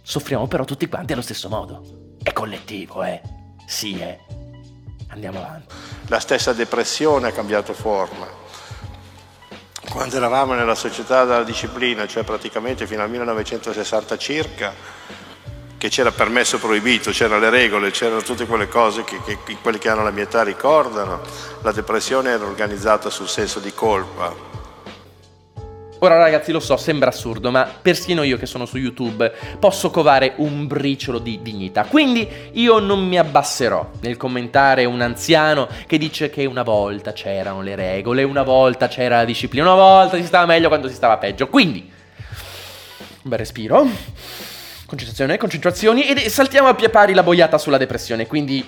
Soffriamo 0.01 0.48
però 0.48 0.63
tutti 0.63 0.88
quanti 0.88 1.12
allo 1.12 1.22
stesso 1.22 1.50
modo. 1.50 2.13
È 2.24 2.31
collettivo, 2.31 3.03
eh. 3.03 3.35
Sì, 3.65 4.00
eh. 4.00 4.19
Andiamo 5.10 5.39
avanti. 5.39 5.74
La 6.07 6.19
stessa 6.19 6.53
depressione 6.53 7.27
ha 7.27 7.31
cambiato 7.31 7.74
forma. 7.74 8.27
Quando 9.89 10.17
eravamo 10.17 10.53
nella 10.53 10.75
società 10.75 11.24
della 11.25 11.43
disciplina, 11.43 12.07
cioè 12.07 12.24
praticamente 12.24 12.86
fino 12.86 13.01
al 13.01 13.10
1960 13.10 14.17
circa, 14.17 14.74
che 15.77 15.89
c'era 15.89 16.12
permesso 16.12 16.57
proibito, 16.57 17.12
c'erano 17.12 17.39
le 17.39 17.50
regole, 17.50 17.91
c'erano 17.91 18.22
tutte 18.22 18.45
quelle 18.45 18.67
cose 18.67 19.03
che, 19.03 19.22
che, 19.24 19.38
quelli 19.62 19.77
che 19.77 19.89
hanno 19.89 20.03
la 20.03 20.12
mia 20.12 20.24
età 20.24 20.43
ricordano, 20.43 21.22
la 21.62 21.72
depressione 21.72 22.31
era 22.31 22.43
organizzata 22.43 23.10
sul 23.10 23.29
senso 23.29 23.60
di 23.60 23.74
colpa, 23.74 24.34
Ora 26.05 26.17
ragazzi 26.17 26.51
lo 26.51 26.59
so, 26.59 26.77
sembra 26.77 27.09
assurdo, 27.09 27.50
ma 27.50 27.67
persino 27.81 28.21
io 28.21 28.38
che 28.38 28.45
sono 28.45 28.67
su 28.67 28.77
YouTube 28.77 29.33
posso 29.57 29.89
covare 29.89 30.33
un 30.35 30.67
briciolo 30.67 31.17
di 31.17 31.41
dignità. 31.41 31.85
Quindi 31.85 32.29
io 32.51 32.77
non 32.77 33.07
mi 33.07 33.17
abbasserò 33.17 33.89
nel 34.01 34.15
commentare 34.15 34.85
un 34.85 35.01
anziano 35.01 35.67
che 35.88 35.97
dice 35.97 36.29
che 36.29 36.45
una 36.45 36.62
volta 36.62 37.12
c'erano 37.12 37.63
le 37.63 37.74
regole, 37.74 38.21
una 38.21 38.43
volta 38.43 38.88
c'era 38.88 39.15
la 39.17 39.25
disciplina, 39.25 39.65
una 39.65 39.81
volta 39.81 40.17
si 40.17 40.25
stava 40.25 40.45
meglio 40.45 40.67
quando 40.67 40.88
si 40.89 40.93
stava 40.93 41.17
peggio. 41.17 41.47
Quindi, 41.47 41.79
un 41.79 43.29
bel 43.29 43.39
respiro, 43.39 43.88
concentrazione, 44.85 45.38
concentrazioni 45.38 46.03
e 46.07 46.29
saltiamo 46.29 46.67
a 46.67 46.75
pie 46.75 46.89
pari 46.89 47.15
la 47.15 47.24
boiata 47.24 47.57
sulla 47.57 47.77
depressione. 47.77 48.27
Quindi 48.27 48.63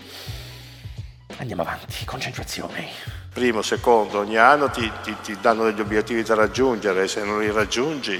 andiamo 1.38 1.62
avanti, 1.62 2.04
concentrazione 2.04 3.17
primo, 3.38 3.62
secondo, 3.62 4.18
ogni 4.18 4.36
anno 4.36 4.68
ti, 4.72 4.92
ti, 5.04 5.16
ti, 5.22 5.38
danno 5.40 5.66
degli 5.66 5.80
obiettivi 5.80 6.24
da 6.24 6.34
raggiungere 6.34 7.04
e 7.04 7.08
se 7.08 7.24
non 7.24 7.40
li 7.40 7.52
raggiungi, 7.52 8.20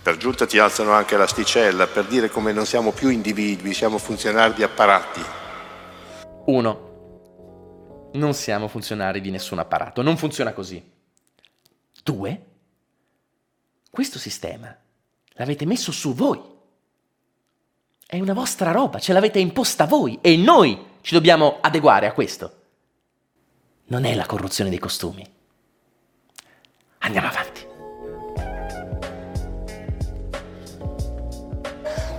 per 0.00 0.18
giunta 0.18 0.46
ti 0.46 0.56
alzano 0.56 0.92
anche 0.92 1.16
l'asticella 1.16 1.88
per 1.88 2.04
dire 2.04 2.30
come 2.30 2.52
non 2.52 2.64
siamo 2.64 2.92
più 2.92 3.08
individui, 3.08 3.74
siamo 3.74 3.98
funzionari 3.98 4.54
di 4.54 4.62
apparati. 4.62 5.20
Uno, 6.44 8.10
non 8.12 8.32
siamo 8.32 8.68
funzionari 8.68 9.20
di 9.20 9.32
nessun 9.32 9.58
apparato, 9.58 10.00
non 10.00 10.16
funziona 10.16 10.52
così. 10.52 10.80
Due, 12.04 12.46
questo 13.90 14.20
sistema 14.20 14.72
l'avete 15.32 15.66
messo 15.66 15.90
su 15.90 16.14
voi. 16.14 16.40
È 18.06 18.20
una 18.20 18.34
vostra 18.34 18.70
roba, 18.70 19.00
ce 19.00 19.12
l'avete 19.12 19.40
imposta 19.40 19.86
voi 19.86 20.18
e 20.20 20.36
noi 20.36 20.86
ci 21.00 21.14
dobbiamo 21.14 21.58
adeguare 21.60 22.06
a 22.06 22.12
questo 22.12 22.58
non 23.90 24.04
è 24.04 24.14
la 24.14 24.26
corruzione 24.26 24.70
dei 24.70 24.78
costumi. 24.78 25.26
Andiamo 26.98 27.28
avanti. 27.28 27.66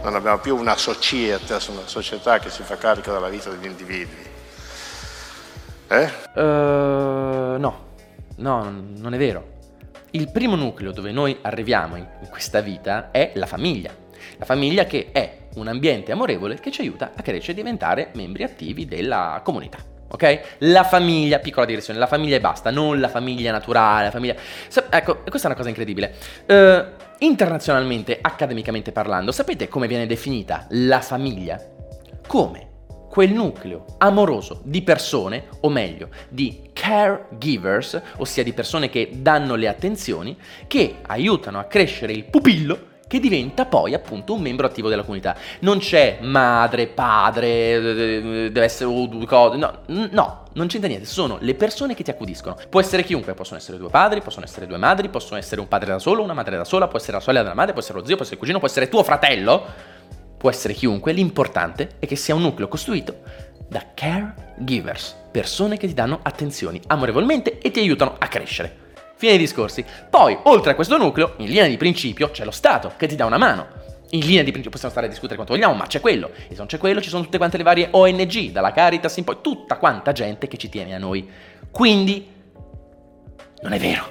Non 0.04 0.16
abbiamo 0.16 0.40
più 0.40 0.58
una 0.58 0.75
societas, 0.75 1.68
una 1.68 1.86
società 1.88 2.40
che 2.40 2.50
si 2.50 2.63
fa 2.63 2.75
carico 2.75 3.12
della 3.13 3.30
vita 3.30 3.50
degli 3.51 3.70
individui. 3.70 4.30
Eh? 5.88 6.10
Uh, 6.34 7.58
no, 7.58 7.86
no, 8.38 8.70
non 8.98 9.13
è 9.13 9.18
vero. 9.18 9.60
Il 10.12 10.30
primo 10.30 10.56
nucleo 10.56 10.92
dove 10.92 11.12
noi 11.13 11.38
arriviamo 11.42 11.96
in 11.96 12.08
questa 12.30 12.60
vita 12.60 13.12
è 13.12 13.32
la 13.36 13.46
famiglia. 13.46 13.96
La 14.38 14.46
famiglia 14.46 14.84
che 14.84 15.12
è 15.13 15.48
un 15.56 15.68
ambiente 15.68 16.12
amorevole 16.12 16.60
che 16.60 16.72
ci 16.72 16.82
aiuta 16.82 17.12
a 17.16 17.22
crescere 17.22 17.54
e 17.54 17.56
diventare 17.56 18.12
membri 18.13 18.44
attivi 18.44 18.86
della 18.86 19.40
comunità 19.44 19.91
ok? 20.12 20.58
La 20.60 20.84
famiglia, 20.84 21.39
piccola 21.39 21.65
direzione, 21.65 22.00
la 22.00 22.08
famiglia 22.08 22.36
e 22.36 22.41
basta, 22.41 22.70
non 22.70 23.00
la 23.00 23.10
famiglia 23.10 23.51
naturale, 23.51 24.06
la 24.06 24.12
famiglia... 24.12 24.36
Ecco, 24.89 25.18
questa 25.27 25.48
è 25.48 25.51
una 25.51 25.56
cosa 25.56 25.70
incredibile. 25.70 26.13
Uh, 26.46 26.86
internazionalmente, 27.20 28.18
accademicamente 28.20 28.91
parlando, 28.91 29.32
sapete 29.32 29.68
come 29.68 29.88
viene 29.88 30.06
definita 30.06 30.65
la 30.70 31.01
famiglia? 31.01 31.60
Come 32.27 32.70
quel 33.10 33.34
nucleo 33.34 33.86
amoroso 33.98 34.62
di 34.63 34.82
persone, 34.84 35.48
o 35.62 35.70
meglio, 35.70 36.10
di 36.30 36.70
caregivers, 36.72 38.01
ossia 38.18 38.44
di 38.44 38.53
persone 38.53 38.89
che 38.89 39.10
danno 39.15 39.56
le 39.56 39.68
attenzioni, 39.68 40.38
che 40.68 41.00
aiutano 41.08 41.60
a 41.60 41.65
crescere 41.65 42.13
il 42.13 42.24
pupillo 42.24 42.89
che 43.12 43.20
diventa 43.20 43.65
poi 43.65 43.94
appunto 43.94 44.34
un 44.34 44.41
membro 44.41 44.65
attivo 44.65 44.88
della 44.88 45.01
comunità. 45.01 45.36
Non 45.60 45.80
c'è 45.80 46.20
madre, 46.22 46.88
padre, 46.88 47.82
deve 47.82 48.63
essere 48.63 48.89
due 48.89 49.25
cose, 49.25 49.58
no, 49.58 49.80
no, 49.86 50.44
non 50.53 50.68
c'entra 50.68 50.88
niente, 50.88 51.06
sono 51.06 51.38
le 51.41 51.53
persone 51.56 51.94
che 51.94 52.03
ti 52.03 52.10
accudiscono. 52.10 52.56
Può 52.70 52.80
essere 52.80 53.03
chiunque, 53.03 53.34
possono 53.34 53.60
essere 53.60 53.77
due 53.77 53.89
padri, 53.89 54.22
possono 54.22 54.46
essere 54.46 54.65
due 54.65 54.77
madri, 54.77 55.10
possono 55.10 55.38
essere 55.38 55.60
un 55.60 55.68
padre 55.68 55.91
da 55.91 56.00
solo, 56.00 56.24
una 56.24 56.32
madre 56.32 56.56
da 56.56 56.63
sola, 56.63 56.88
può 56.88 57.00
essere 57.00 57.18
la 57.18 57.20
sorella 57.20 57.41
della 57.44 57.53
madre, 57.53 57.74
può 57.74 57.82
essere 57.82 58.00
lo 58.00 58.06
zio, 58.06 58.15
può 58.15 58.24
essere 58.24 58.38
il 58.38 58.41
cugino, 58.44 58.60
può 58.60 58.70
essere 58.70 58.88
tuo 58.88 59.03
fratello, 59.03 59.65
può 60.38 60.50
essere 60.50 60.74
chiunque, 60.74 61.12
l'importante 61.12 61.96
è 62.00 62.08
che 62.08 62.15
sia 62.15 62.34
un 62.34 62.44
nucleo 62.44 62.70
costruito 62.70 63.18
da 63.68 63.88
caregivers, 63.94 65.18
persone 65.32 65.75
che 65.75 65.88
ti 65.88 65.94
danno 65.94 66.20
attenzioni 66.24 66.80
amorevolmente 66.88 67.58
e 67.58 67.72
ti 67.72 67.80
aiutano 67.80 68.15
a 68.18 68.27
crescere. 68.30 68.81
Fine 69.22 69.34
dei 69.34 69.42
discorsi. 69.42 69.86
Poi, 70.10 70.36
oltre 70.46 70.72
a 70.72 70.74
questo 70.74 70.98
nucleo, 70.98 71.36
in 71.38 71.46
linea 71.46 71.68
di 71.68 71.78
principio 71.78 72.32
c'è 72.32 72.44
lo 72.44 72.50
Stato 72.50 72.94
che 72.98 73.06
ti 73.06 73.16
dà 73.16 73.25
una 73.25 73.38
mano. 73.38 73.68
In 74.10 74.22
linea 74.22 74.42
di 74.42 74.50
principio 74.50 74.72
possiamo 74.72 74.90
stare 74.90 75.06
a 75.06 75.10
discutere 75.10 75.36
quanto 75.36 75.54
vogliamo, 75.54 75.75
ma 75.75 75.86
c'è 75.86 76.00
quello. 76.00 76.32
E 76.34 76.50
se 76.50 76.56
non 76.56 76.66
c'è 76.66 76.80
quello 76.80 77.00
ci 77.01 77.10
sono 77.10 77.22
tutte 77.22 77.38
quante 77.38 77.58
le 77.58 77.62
varie 77.62 77.90
ONG, 77.92 78.50
dalla 78.50 78.72
Caritas 78.72 79.16
in 79.18 79.24
poi, 79.24 79.38
tutta 79.40 79.78
quanta 79.78 80.12
gente 80.12 80.48
che 80.48 80.58
ci 80.58 80.70
tiene 80.70 80.96
a 80.96 80.98
noi. 80.98 81.30
Quindi, 81.70 82.32
non 83.62 83.74
è 83.74 83.78
vero. 83.78 84.10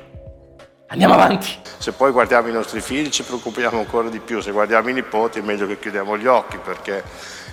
Andiamo 0.87 1.15
avanti. 1.15 1.49
Se 1.79 1.91
poi 1.91 2.13
guardiamo 2.13 2.47
i 2.47 2.53
nostri 2.53 2.81
figli 2.81 3.09
ci 3.09 3.25
preoccupiamo 3.25 3.81
ancora 3.81 4.09
di 4.11 4.21
più, 4.21 4.41
se 4.41 4.53
guardiamo 4.53 4.91
i 4.91 4.93
nipoti 4.93 5.41
è 5.41 5.43
meglio 5.43 5.67
che 5.67 5.81
chiudiamo 5.81 6.17
gli 6.17 6.27
occhi 6.27 6.57
perché 6.59 7.03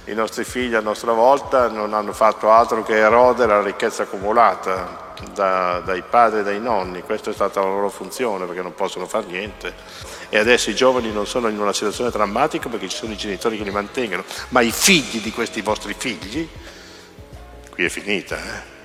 i 0.08 0.14
nostri 0.14 0.46
figli 0.46 0.74
a 0.74 0.80
nostra 0.80 1.12
volta 1.12 1.68
non 1.68 1.94
hanno 1.94 2.14
fatto 2.14 2.50
altro 2.50 2.82
che 2.84 2.98
erodere 2.98 3.54
la 3.54 3.62
ricchezza 3.62 4.04
accumulata 4.04 5.14
da, 5.34 5.82
dai 5.84 6.02
padri 6.02 6.40
e 6.40 6.44
dai 6.44 6.60
nonni, 6.62 7.02
questa 7.02 7.32
è 7.32 7.34
stata 7.34 7.60
la 7.60 7.68
loro 7.68 7.90
funzione 7.90 8.46
perché 8.46 8.62
non 8.62 8.74
possono 8.74 9.06
fare 9.06 9.26
niente. 9.26 9.74
E 10.30 10.38
adesso 10.38 10.70
i 10.70 10.76
giovani 10.76 11.12
non 11.12 11.28
sono 11.28 11.50
in 11.50 11.60
una 11.60 11.74
situazione 11.74 12.10
drammatica 12.10 12.70
perché 12.70 12.88
ci 12.88 12.98
sono 12.98 13.14
i 13.14 13.18
genitori 13.18 13.58
che 13.58 13.64
li 13.64 13.72
mantengono, 13.72 14.24
ma 14.50 14.62
i 14.62 14.72
figli 14.72 15.22
di 15.22 15.32
questi 15.32 15.62
vostri 15.62 15.94
figli, 15.98 16.48
qui 17.70 17.86
è 17.86 17.90
finita. 17.90 18.38
Eh? 18.38 18.77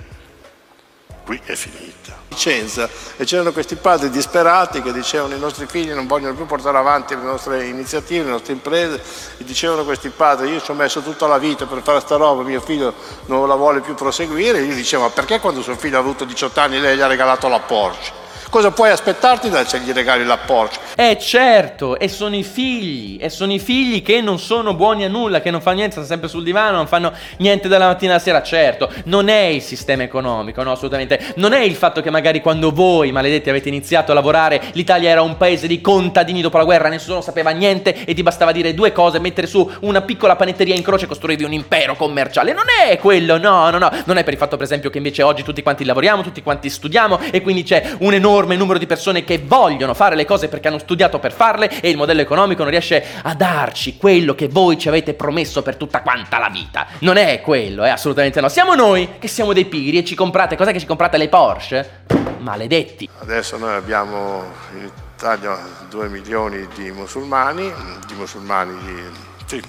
Qui 1.24 1.40
è 1.44 1.54
finita. 1.54 2.20
Vicenza 2.28 2.88
e 3.16 3.24
c'erano 3.24 3.52
questi 3.52 3.76
padri 3.76 4.08
disperati 4.08 4.80
che 4.80 4.92
dicevano 4.92 5.34
i 5.34 5.38
nostri 5.38 5.66
figli 5.66 5.92
non 5.92 6.06
vogliono 6.06 6.34
più 6.34 6.46
portare 6.46 6.78
avanti 6.78 7.14
le 7.14 7.22
nostre 7.22 7.66
iniziative, 7.66 8.24
le 8.24 8.30
nostre 8.30 8.54
imprese 8.54 9.02
e 9.36 9.44
dicevano 9.44 9.84
questi 9.84 10.08
padri 10.08 10.50
io 10.50 10.60
ci 10.60 10.70
ho 10.70 10.74
messo 10.74 11.02
tutta 11.02 11.26
la 11.26 11.36
vita 11.36 11.66
per 11.66 11.82
fare 11.82 12.00
sta 12.00 12.16
roba, 12.16 12.42
mio 12.42 12.60
figlio 12.60 12.94
non 13.26 13.46
la 13.46 13.54
vuole 13.54 13.80
più 13.80 13.94
proseguire 13.94 14.58
e 14.58 14.62
io 14.62 14.74
dicevo 14.74 15.02
ma 15.02 15.10
perché 15.10 15.40
quando 15.40 15.60
suo 15.60 15.76
figlio 15.76 15.98
ha 15.98 16.00
avuto 16.00 16.24
18 16.24 16.58
anni 16.58 16.80
lei 16.80 16.96
gli 16.96 17.00
ha 17.02 17.06
regalato 17.06 17.48
la 17.48 17.60
Porsche? 17.60 18.20
Cosa 18.52 18.70
puoi 18.70 18.90
aspettarti 18.90 19.48
da 19.48 19.64
se 19.64 19.78
gli 19.78 19.92
regali 19.92 20.26
la 20.26 20.36
Porsche? 20.36 20.78
Eh 20.94 21.16
certo, 21.18 21.98
e 21.98 22.06
sono 22.06 22.36
i 22.36 22.42
figli, 22.42 23.16
e 23.18 23.30
sono 23.30 23.50
i 23.50 23.58
figli 23.58 24.02
che 24.02 24.20
non 24.20 24.38
sono 24.38 24.74
buoni 24.74 25.06
a 25.06 25.08
nulla, 25.08 25.40
che 25.40 25.50
non 25.50 25.62
fanno 25.62 25.76
niente, 25.76 25.92
stanno 25.92 26.06
sempre 26.06 26.28
sul 26.28 26.42
divano, 26.44 26.76
non 26.76 26.86
fanno 26.86 27.14
niente 27.38 27.66
dalla 27.66 27.86
mattina 27.86 28.12
alla 28.12 28.20
sera, 28.20 28.42
certo, 28.42 28.92
non 29.04 29.28
è 29.28 29.44
il 29.44 29.62
sistema 29.62 30.02
economico, 30.02 30.62
no, 30.62 30.72
assolutamente, 30.72 31.32
non 31.36 31.54
è 31.54 31.60
il 31.60 31.74
fatto 31.74 32.02
che 32.02 32.10
magari 32.10 32.42
quando 32.42 32.72
voi, 32.72 33.10
maledetti, 33.10 33.48
avete 33.48 33.70
iniziato 33.70 34.12
a 34.12 34.14
lavorare, 34.14 34.60
l'Italia 34.72 35.08
era 35.08 35.22
un 35.22 35.38
paese 35.38 35.66
di 35.66 35.80
contadini 35.80 36.42
dopo 36.42 36.58
la 36.58 36.64
guerra, 36.64 36.90
nessuno 36.90 37.22
sapeva 37.22 37.52
niente 37.52 38.04
e 38.04 38.12
ti 38.12 38.22
bastava 38.22 38.52
dire 38.52 38.74
due 38.74 38.92
cose, 38.92 39.18
mettere 39.18 39.46
su 39.46 39.66
una 39.80 40.02
piccola 40.02 40.36
panetteria 40.36 40.74
in 40.74 40.82
croce 40.82 41.06
e 41.06 41.08
costruivi 41.08 41.44
un 41.44 41.54
impero 41.54 41.96
commerciale, 41.96 42.52
non 42.52 42.66
è 42.86 42.98
quello, 42.98 43.38
no, 43.38 43.70
no, 43.70 43.78
no, 43.78 43.90
non 44.04 44.18
è 44.18 44.24
per 44.24 44.34
il 44.34 44.38
fatto 44.38 44.56
per 44.56 44.66
esempio 44.66 44.90
che 44.90 44.98
invece 44.98 45.22
oggi 45.22 45.42
tutti 45.42 45.62
quanti 45.62 45.86
lavoriamo, 45.86 46.20
tutti 46.20 46.42
quanti 46.42 46.68
studiamo 46.68 47.18
e 47.30 47.40
quindi 47.40 47.62
c'è 47.62 47.94
un 48.00 48.12
enorme 48.12 48.40
enorme 48.42 48.56
numero 48.56 48.78
di 48.78 48.86
persone 48.86 49.24
che 49.24 49.38
vogliono 49.38 49.94
fare 49.94 50.16
le 50.16 50.24
cose 50.24 50.48
perché 50.48 50.68
hanno 50.68 50.78
studiato 50.78 51.18
per 51.18 51.32
farle 51.32 51.80
e 51.80 51.88
il 51.88 51.96
modello 51.96 52.20
economico 52.20 52.62
non 52.62 52.70
riesce 52.70 53.04
a 53.22 53.34
darci 53.34 53.96
quello 53.96 54.34
che 54.34 54.48
voi 54.48 54.78
ci 54.78 54.88
avete 54.88 55.14
promesso 55.14 55.62
per 55.62 55.76
tutta 55.76 56.02
quanta 56.02 56.38
la 56.38 56.48
vita. 56.48 56.86
Non 57.00 57.16
è 57.16 57.40
quello, 57.40 57.84
eh, 57.84 57.90
assolutamente 57.90 58.40
no. 58.40 58.48
Siamo 58.48 58.74
noi 58.74 59.18
che 59.18 59.28
siamo 59.28 59.52
dei 59.52 59.64
pigri 59.64 59.98
e 59.98 60.04
ci 60.04 60.14
comprate, 60.14 60.56
cos'è 60.56 60.72
che 60.72 60.80
ci 60.80 60.86
comprate 60.86 61.16
le 61.16 61.28
Porsche? 61.28 62.04
Maledetti. 62.38 63.08
Adesso 63.20 63.56
noi 63.56 63.74
abbiamo 63.74 64.44
in 64.76 64.90
Italia 65.16 65.56
2 65.88 66.08
milioni 66.08 66.66
di 66.74 66.90
musulmani, 66.90 67.72
di 68.06 68.14
musulmani 68.14 68.76
di, 68.84 69.02
sì, 69.46 69.62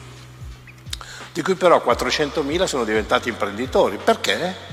di 1.31 1.41
cui 1.43 1.53
però 1.53 1.81
400.000 1.85 2.63
sono 2.63 2.83
diventati 2.83 3.29
imprenditori. 3.29 3.99
Perché? 4.03 4.71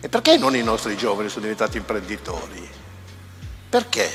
E 0.00 0.08
perché 0.08 0.36
non 0.36 0.54
i 0.54 0.62
nostri 0.62 0.96
giovani 0.96 1.28
sono 1.28 1.42
diventati 1.42 1.78
imprenditori? 1.78 2.81
Perché? 3.72 4.06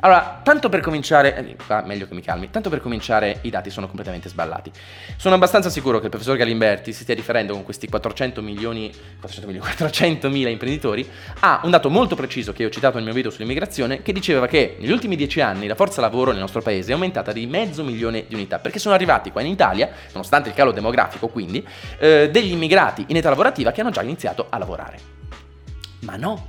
Allora, 0.00 0.42
tanto 0.42 0.68
per 0.68 0.80
cominciare, 0.80 1.34
eh, 1.34 1.56
qua 1.66 1.82
meglio 1.86 2.06
che 2.06 2.12
mi 2.12 2.20
calmi, 2.20 2.50
tanto 2.50 2.68
per 2.68 2.82
cominciare 2.82 3.38
i 3.40 3.48
dati 3.48 3.70
sono 3.70 3.86
completamente 3.86 4.28
sballati. 4.28 4.70
Sono 5.16 5.34
abbastanza 5.34 5.70
sicuro 5.70 5.96
che 5.96 6.04
il 6.04 6.10
professor 6.10 6.36
Galimberti 6.36 6.92
si 6.92 7.04
stia 7.04 7.14
riferendo 7.14 7.54
con 7.54 7.62
questi 7.62 7.88
400 7.88 8.42
milioni, 8.42 8.92
400 9.18 9.46
milioni, 9.46 9.64
400 9.72 10.28
mila 10.28 10.50
imprenditori 10.50 11.08
a 11.40 11.62
un 11.64 11.70
dato 11.70 11.88
molto 11.88 12.16
preciso 12.16 12.52
che 12.52 12.66
ho 12.66 12.68
citato 12.68 12.96
nel 12.96 13.04
mio 13.04 13.14
video 13.14 13.30
sull'immigrazione 13.30 14.02
che 14.02 14.12
diceva 14.12 14.46
che 14.46 14.76
negli 14.78 14.92
ultimi 14.92 15.16
dieci 15.16 15.40
anni 15.40 15.66
la 15.66 15.74
forza 15.74 16.02
lavoro 16.02 16.32
nel 16.32 16.40
nostro 16.40 16.60
paese 16.60 16.90
è 16.90 16.92
aumentata 16.92 17.32
di 17.32 17.46
mezzo 17.46 17.82
milione 17.82 18.26
di 18.28 18.34
unità 18.34 18.58
perché 18.58 18.78
sono 18.78 18.94
arrivati 18.94 19.32
qua 19.32 19.40
in 19.40 19.46
Italia, 19.46 19.88
nonostante 20.12 20.50
il 20.50 20.54
calo 20.54 20.72
demografico 20.72 21.28
quindi, 21.28 21.66
eh, 21.98 22.28
degli 22.30 22.52
immigrati 22.52 23.06
in 23.08 23.16
età 23.16 23.30
lavorativa 23.30 23.72
che 23.72 23.80
hanno 23.80 23.88
già 23.88 24.02
iniziato 24.02 24.48
a 24.50 24.58
lavorare. 24.58 24.98
Ma 26.00 26.16
no, 26.16 26.48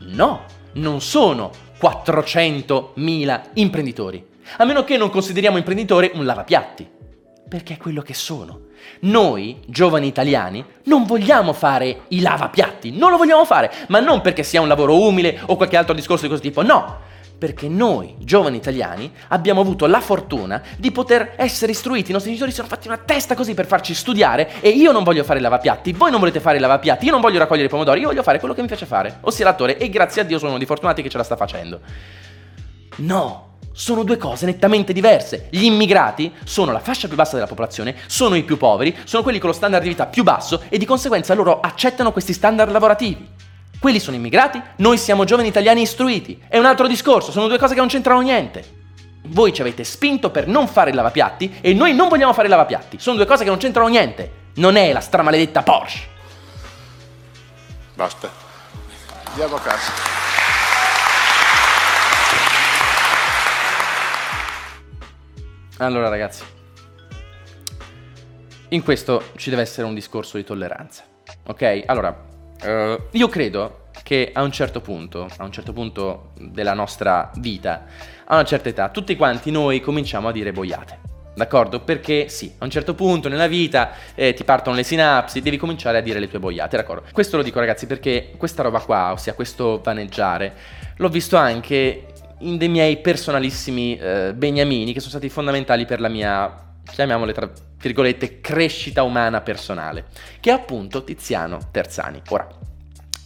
no, 0.00 0.56
non 0.72 1.00
sono 1.00 1.50
400.000 1.80 3.40
imprenditori. 3.54 4.26
A 4.56 4.64
meno 4.64 4.84
che 4.84 4.96
non 4.96 5.10
consideriamo 5.10 5.58
imprenditore 5.58 6.10
un 6.14 6.24
lavapiatti. 6.24 6.88
Perché 7.48 7.74
è 7.74 7.76
quello 7.76 8.02
che 8.02 8.14
sono. 8.14 8.66
Noi, 9.00 9.60
giovani 9.66 10.06
italiani, 10.06 10.64
non 10.84 11.04
vogliamo 11.04 11.52
fare 11.52 12.02
i 12.08 12.20
lavapiatti, 12.20 12.90
non 12.90 13.10
lo 13.10 13.16
vogliamo 13.16 13.44
fare, 13.44 13.72
ma 13.88 14.00
non 14.00 14.20
perché 14.20 14.42
sia 14.42 14.60
un 14.60 14.68
lavoro 14.68 15.00
umile 15.00 15.40
o 15.46 15.56
qualche 15.56 15.76
altro 15.76 15.94
discorso 15.94 16.22
di 16.22 16.28
questo 16.28 16.46
tipo, 16.46 16.62
no, 16.62 16.98
perché 17.38 17.68
noi, 17.68 18.16
giovani 18.18 18.56
italiani, 18.56 19.10
abbiamo 19.28 19.60
avuto 19.60 19.86
la 19.86 20.00
fortuna 20.00 20.60
di 20.76 20.90
poter 20.90 21.34
essere 21.36 21.70
istruiti. 21.72 22.10
I 22.10 22.12
nostri 22.12 22.30
genitori 22.30 22.50
si 22.50 22.56
sono 22.56 22.68
fatti 22.68 22.88
una 22.88 22.98
testa 22.98 23.36
così 23.36 23.54
per 23.54 23.66
farci 23.66 23.94
studiare 23.94 24.60
e 24.60 24.70
io 24.70 24.90
non 24.90 25.04
voglio 25.04 25.22
fare 25.22 25.38
i 25.38 25.42
lavapiatti, 25.42 25.92
voi 25.92 26.10
non 26.10 26.18
volete 26.18 26.40
fare 26.40 26.56
i 26.56 26.60
lavapiatti, 26.60 27.04
io 27.04 27.12
non 27.12 27.20
voglio 27.20 27.38
raccogliere 27.38 27.68
i 27.68 27.70
pomodori, 27.70 28.00
io 28.00 28.08
voglio 28.08 28.22
fare 28.22 28.38
quello 28.40 28.54
che 28.54 28.60
mi 28.60 28.66
piace 28.66 28.86
fare, 28.86 29.18
ossia 29.20 29.44
l'attore 29.44 29.78
e 29.78 29.88
grazie 29.88 30.22
a 30.22 30.24
Dio 30.24 30.38
sono 30.38 30.50
uno 30.50 30.58
dei 30.58 30.66
fortunati 30.66 31.00
che 31.00 31.08
ce 31.08 31.16
la 31.16 31.22
sta 31.22 31.36
facendo. 31.36 31.80
No, 32.96 33.48
sono 33.72 34.02
due 34.02 34.16
cose 34.16 34.44
nettamente 34.44 34.92
diverse. 34.92 35.46
Gli 35.50 35.62
immigrati 35.62 36.32
sono 36.42 36.72
la 36.72 36.80
fascia 36.80 37.06
più 37.06 37.16
bassa 37.16 37.34
della 37.34 37.46
popolazione, 37.46 37.94
sono 38.06 38.34
i 38.34 38.42
più 38.42 38.56
poveri, 38.56 38.96
sono 39.04 39.22
quelli 39.22 39.38
con 39.38 39.50
lo 39.50 39.54
standard 39.54 39.84
di 39.84 39.90
vita 39.90 40.06
più 40.06 40.24
basso 40.24 40.62
e 40.68 40.78
di 40.78 40.84
conseguenza 40.84 41.34
loro 41.34 41.60
accettano 41.60 42.10
questi 42.10 42.32
standard 42.32 42.72
lavorativi. 42.72 43.47
Quelli 43.78 44.00
sono 44.00 44.16
immigrati, 44.16 44.60
noi 44.76 44.98
siamo 44.98 45.24
giovani 45.24 45.48
italiani 45.48 45.82
istruiti. 45.82 46.42
È 46.48 46.58
un 46.58 46.66
altro 46.66 46.88
discorso, 46.88 47.30
sono 47.30 47.46
due 47.46 47.58
cose 47.58 47.74
che 47.74 47.80
non 47.80 47.88
c'entrano 47.88 48.20
niente. 48.20 48.76
Voi 49.26 49.52
ci 49.52 49.60
avete 49.60 49.84
spinto 49.84 50.30
per 50.30 50.48
non 50.48 50.66
fare 50.66 50.90
il 50.90 50.96
lavapiatti 50.96 51.58
e 51.60 51.74
noi 51.74 51.94
non 51.94 52.08
vogliamo 52.08 52.32
fare 52.32 52.48
i 52.48 52.50
lavapiatti. 52.50 52.98
Sono 52.98 53.16
due 53.16 53.26
cose 53.26 53.44
che 53.44 53.50
non 53.50 53.58
c'entrano 53.58 53.88
niente. 53.88 54.46
Non 54.54 54.76
è 54.76 54.92
la 54.92 55.00
stramaledetta 55.00 55.62
Porsche. 55.62 56.00
Basta. 57.94 58.30
Andiamo 59.24 59.56
a 59.56 59.60
casa. 59.60 59.92
Allora 65.78 66.08
ragazzi, 66.08 66.42
in 68.70 68.82
questo 68.82 69.30
ci 69.36 69.50
deve 69.50 69.62
essere 69.62 69.86
un 69.86 69.94
discorso 69.94 70.36
di 70.36 70.42
tolleranza. 70.42 71.04
Ok? 71.46 71.84
Allora, 71.86 72.27
Uh, 72.62 73.00
io 73.12 73.28
credo 73.28 73.86
che 74.02 74.30
a 74.32 74.42
un 74.42 74.52
certo 74.52 74.80
punto, 74.80 75.28
a 75.36 75.44
un 75.44 75.52
certo 75.52 75.72
punto 75.72 76.30
della 76.38 76.74
nostra 76.74 77.30
vita, 77.36 77.84
a 78.24 78.34
una 78.34 78.44
certa 78.44 78.68
età, 78.68 78.88
tutti 78.88 79.16
quanti 79.16 79.50
noi 79.50 79.80
cominciamo 79.80 80.28
a 80.28 80.32
dire 80.32 80.52
boiate. 80.52 81.06
D'accordo? 81.34 81.80
Perché 81.80 82.28
sì, 82.28 82.52
a 82.58 82.64
un 82.64 82.70
certo 82.70 82.94
punto 82.94 83.28
nella 83.28 83.46
vita 83.46 83.92
eh, 84.16 84.34
ti 84.34 84.42
partono 84.42 84.74
le 84.74 84.82
sinapsi, 84.82 85.40
devi 85.40 85.56
cominciare 85.56 85.98
a 85.98 86.00
dire 86.00 86.18
le 86.18 86.28
tue 86.28 86.40
boiate, 86.40 86.76
d'accordo? 86.76 87.04
Questo 87.12 87.36
lo 87.36 87.44
dico 87.44 87.60
ragazzi 87.60 87.86
perché 87.86 88.32
questa 88.36 88.62
roba 88.62 88.80
qua, 88.80 89.12
ossia 89.12 89.34
questo 89.34 89.80
vaneggiare, 89.80 90.54
l'ho 90.96 91.08
visto 91.08 91.36
anche 91.36 92.06
in 92.40 92.56
dei 92.56 92.68
miei 92.68 92.98
personalissimi 92.98 93.96
eh, 93.96 94.32
beniamini 94.34 94.92
che 94.92 94.98
sono 94.98 95.12
stati 95.12 95.28
fondamentali 95.28 95.86
per 95.86 96.00
la 96.00 96.08
mia 96.08 96.67
chiamiamole 96.90 97.32
tra 97.32 97.50
virgolette, 97.80 98.40
crescita 98.40 99.02
umana 99.02 99.40
personale, 99.40 100.06
che 100.40 100.50
è 100.50 100.52
appunto 100.52 101.04
Tiziano 101.04 101.68
Terzani. 101.70 102.20
Ora, 102.28 102.48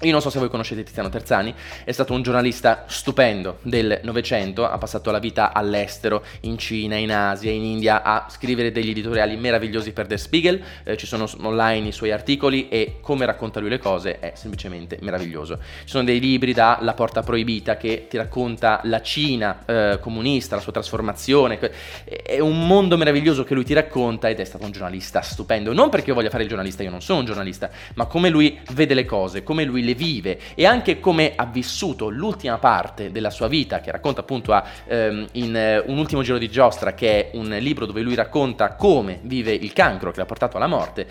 io 0.03 0.13
non 0.13 0.21
so 0.21 0.31
se 0.31 0.39
voi 0.39 0.49
conoscete 0.49 0.83
Tiziano 0.83 1.09
Terzani, 1.09 1.55
è 1.85 1.93
stato 1.93 2.13
un 2.13 2.23
giornalista 2.23 2.85
stupendo 2.89 3.59
del 3.63 4.01
Novecento, 4.03 4.67
ha 4.67 4.77
passato 4.79 5.11
la 5.11 5.19
vita 5.19 5.53
all'estero, 5.53 6.25
in 6.41 6.59
Cina, 6.59 6.97
in 6.97 7.13
Asia, 7.13 7.51
in 7.51 7.63
India, 7.63 8.03
a 8.03 8.27
scrivere 8.29 8.73
degli 8.73 8.91
editoriali 8.91 9.37
meravigliosi 9.37 9.93
per 9.93 10.07
Der 10.07 10.19
Spiegel, 10.19 10.61
eh, 10.83 10.97
ci 10.97 11.07
sono 11.07 11.29
online 11.43 11.89
i 11.89 11.93
suoi 11.93 12.11
articoli 12.11 12.69
e 12.69 12.99
come 13.01 13.27
racconta 13.27 13.61
lui 13.61 13.69
le 13.69 13.79
cose 13.79 14.19
è 14.19 14.33
semplicemente 14.35 14.99
meraviglioso. 15.03 15.59
Ci 15.85 15.91
sono 15.91 16.05
dei 16.05 16.19
libri 16.19 16.53
da 16.53 16.79
La 16.81 16.95
porta 16.95 17.23
proibita 17.23 17.77
che 17.77 18.07
ti 18.09 18.17
racconta 18.17 18.81
la 18.85 19.03
Cina 19.03 19.65
eh, 19.65 19.99
comunista, 20.01 20.57
la 20.57 20.63
sua 20.63 20.73
trasformazione, 20.73 21.61
è 22.05 22.41
un 22.41 22.67
mondo 22.67 22.97
meraviglioso 22.97 23.45
che 23.45 23.55
lui 23.55 23.65
ti 23.65 23.73
racconta 23.73 24.29
ed 24.29 24.41
è 24.41 24.45
stato 24.45 24.65
un 24.65 24.73
giornalista 24.73 25.21
stupendo, 25.21 25.73
non 25.73 25.91
perché 25.91 26.09
io 26.09 26.15
voglia 26.15 26.31
fare 26.31 26.43
il 26.43 26.49
giornalista, 26.49 26.83
io 26.83 26.91
non 26.91 27.03
sono 27.03 27.21
un 27.21 27.25
giornalista, 27.25 27.71
ma 27.95 28.07
come 28.07 28.29
lui 28.29 28.59
vede 28.73 28.95
le 28.95 29.05
cose, 29.05 29.45
come 29.45 29.65
lui 29.65 29.85
le 29.85 29.92
le 29.93 29.95
vive 29.95 30.39
e 30.55 30.67
anche 30.67 31.01
come 31.01 31.33
ha 31.37 31.47
vissuto 31.47 32.09
l'ultima 32.09 32.59
parte 32.59 33.13
della 33.13 33.31
sua 33.31 33.49
vita, 33.49 33.81
che 33.81 33.91
racconta 33.91 34.21
appunto 34.21 34.53
a, 34.53 34.65
ehm, 34.87 35.27
in 35.33 35.83
uh, 35.87 35.91
Un 35.91 35.99
ultimo 35.99 36.23
giro 36.23 36.39
di 36.39 36.49
giostra, 36.49 36.95
che 36.95 37.31
è 37.31 37.37
un 37.37 37.49
libro 37.61 37.87
dove 37.87 38.01
lui 38.01 38.15
racconta 38.15 38.75
come 38.75 39.21
vive 39.23 39.53
il 39.53 39.73
cancro 39.73 40.11
che 40.11 40.19
l'ha 40.19 40.27
portato 40.27 40.57
alla 40.57 40.67
morte 40.67 41.07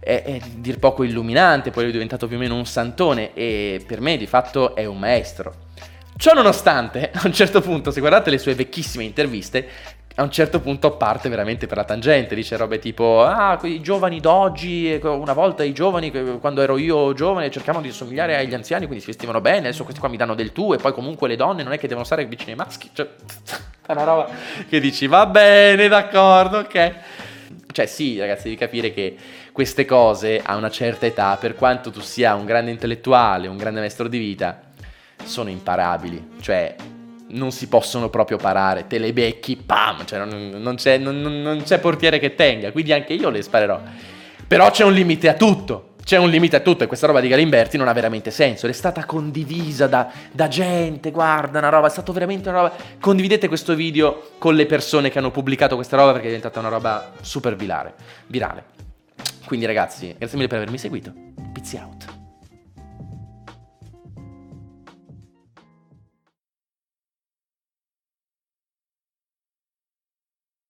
è, 0.00 0.22
è 0.22 0.38
dir 0.54 0.78
poco 0.78 1.02
illuminante, 1.02 1.70
poi 1.70 1.88
è 1.88 1.90
diventato 1.90 2.26
più 2.26 2.36
o 2.36 2.38
meno 2.38 2.54
un 2.54 2.66
santone 2.66 3.34
e 3.34 3.82
per 3.86 4.00
me 4.00 4.16
di 4.16 4.26
fatto 4.26 4.74
è 4.74 4.84
un 4.84 4.98
maestro. 4.98 5.66
Ciò 6.16 6.32
nonostante, 6.32 7.10
a 7.14 7.22
un 7.24 7.32
certo 7.32 7.60
punto, 7.60 7.90
se 7.90 8.00
guardate 8.00 8.30
le 8.30 8.38
sue 8.38 8.54
vecchissime 8.54 9.04
interviste, 9.04 9.68
a 10.18 10.24
un 10.24 10.32
certo 10.32 10.58
punto 10.58 10.96
parte 10.96 11.28
veramente 11.28 11.68
per 11.68 11.76
la 11.76 11.84
tangente, 11.84 12.34
dice 12.34 12.56
robe 12.56 12.80
tipo, 12.80 13.22
ah, 13.22 13.56
i 13.62 13.80
giovani 13.80 14.18
d'oggi, 14.18 14.98
una 15.00 15.32
volta 15.32 15.62
i 15.62 15.72
giovani, 15.72 16.10
quando 16.40 16.60
ero 16.60 16.76
io 16.76 17.12
giovane, 17.12 17.52
cercavano 17.52 17.84
di 17.84 17.92
somigliare 17.92 18.36
agli 18.36 18.52
anziani, 18.52 18.86
quindi 18.86 19.00
si 19.00 19.10
vestivano 19.10 19.40
bene, 19.40 19.68
adesso 19.68 19.84
questi 19.84 20.00
qua 20.00 20.08
mi 20.08 20.16
danno 20.16 20.34
del 20.34 20.50
tu, 20.50 20.72
e 20.74 20.76
poi 20.76 20.92
comunque 20.92 21.28
le 21.28 21.36
donne 21.36 21.62
non 21.62 21.72
è 21.72 21.78
che 21.78 21.86
devono 21.86 22.04
stare 22.04 22.26
vicino 22.26 22.50
ai 22.50 22.56
maschi, 22.56 22.90
cioè, 22.92 23.06
è 23.86 23.92
una 23.92 24.02
roba 24.02 24.28
che 24.68 24.80
dici, 24.80 25.06
va 25.06 25.24
bene, 25.26 25.86
d'accordo, 25.86 26.58
ok. 26.58 26.94
Cioè 27.70 27.86
sì, 27.86 28.18
ragazzi, 28.18 28.44
devi 28.44 28.56
capire 28.56 28.92
che 28.92 29.16
queste 29.52 29.84
cose 29.84 30.42
a 30.44 30.56
una 30.56 30.70
certa 30.70 31.06
età, 31.06 31.36
per 31.36 31.54
quanto 31.54 31.92
tu 31.92 32.00
sia 32.00 32.34
un 32.34 32.44
grande 32.44 32.72
intellettuale, 32.72 33.46
un 33.46 33.56
grande 33.56 33.78
maestro 33.78 34.08
di 34.08 34.18
vita, 34.18 34.62
sono 35.22 35.48
imparabili, 35.48 36.30
cioè 36.40 36.74
non 37.30 37.50
si 37.52 37.68
possono 37.68 38.08
proprio 38.08 38.36
parare, 38.36 38.86
te 38.86 38.98
le 38.98 39.12
becchi, 39.12 39.56
pam, 39.56 40.04
cioè 40.04 40.24
non, 40.24 40.50
non, 40.56 40.76
c'è, 40.76 40.98
non, 40.98 41.20
non 41.20 41.62
c'è 41.62 41.78
portiere 41.78 42.18
che 42.18 42.34
tenga, 42.34 42.72
quindi 42.72 42.92
anche 42.92 43.12
io 43.12 43.30
le 43.30 43.42
sparerò. 43.42 43.80
Però 44.46 44.70
c'è 44.70 44.84
un 44.84 44.92
limite 44.92 45.28
a 45.28 45.34
tutto, 45.34 45.90
c'è 46.02 46.16
un 46.16 46.30
limite 46.30 46.56
a 46.56 46.60
tutto 46.60 46.84
e 46.84 46.86
questa 46.86 47.06
roba 47.06 47.20
di 47.20 47.28
Galimberti 47.28 47.76
non 47.76 47.86
ha 47.86 47.92
veramente 47.92 48.30
senso. 48.30 48.66
È 48.66 48.72
stata 48.72 49.04
condivisa 49.04 49.86
da, 49.86 50.10
da, 50.32 50.48
gente, 50.48 51.10
guarda, 51.10 51.58
una 51.58 51.68
roba, 51.68 51.88
è 51.88 51.90
stato 51.90 52.14
veramente 52.14 52.48
una 52.48 52.62
roba. 52.62 52.76
Condividete 52.98 53.46
questo 53.46 53.74
video 53.74 54.30
con 54.38 54.54
le 54.54 54.64
persone 54.64 55.10
che 55.10 55.18
hanno 55.18 55.30
pubblicato 55.30 55.74
questa 55.74 55.96
roba 55.96 56.12
perché 56.12 56.28
è 56.28 56.30
diventata 56.30 56.60
una 56.60 56.70
roba 56.70 57.12
super 57.20 57.56
virale. 57.56 57.92
virale. 58.26 58.64
Quindi 59.44 59.66
ragazzi, 59.66 60.14
grazie 60.16 60.36
mille 60.36 60.48
per 60.48 60.58
avermi 60.58 60.78
seguito. 60.78 61.12
Pizzi 61.52 61.76
out. 61.76 62.17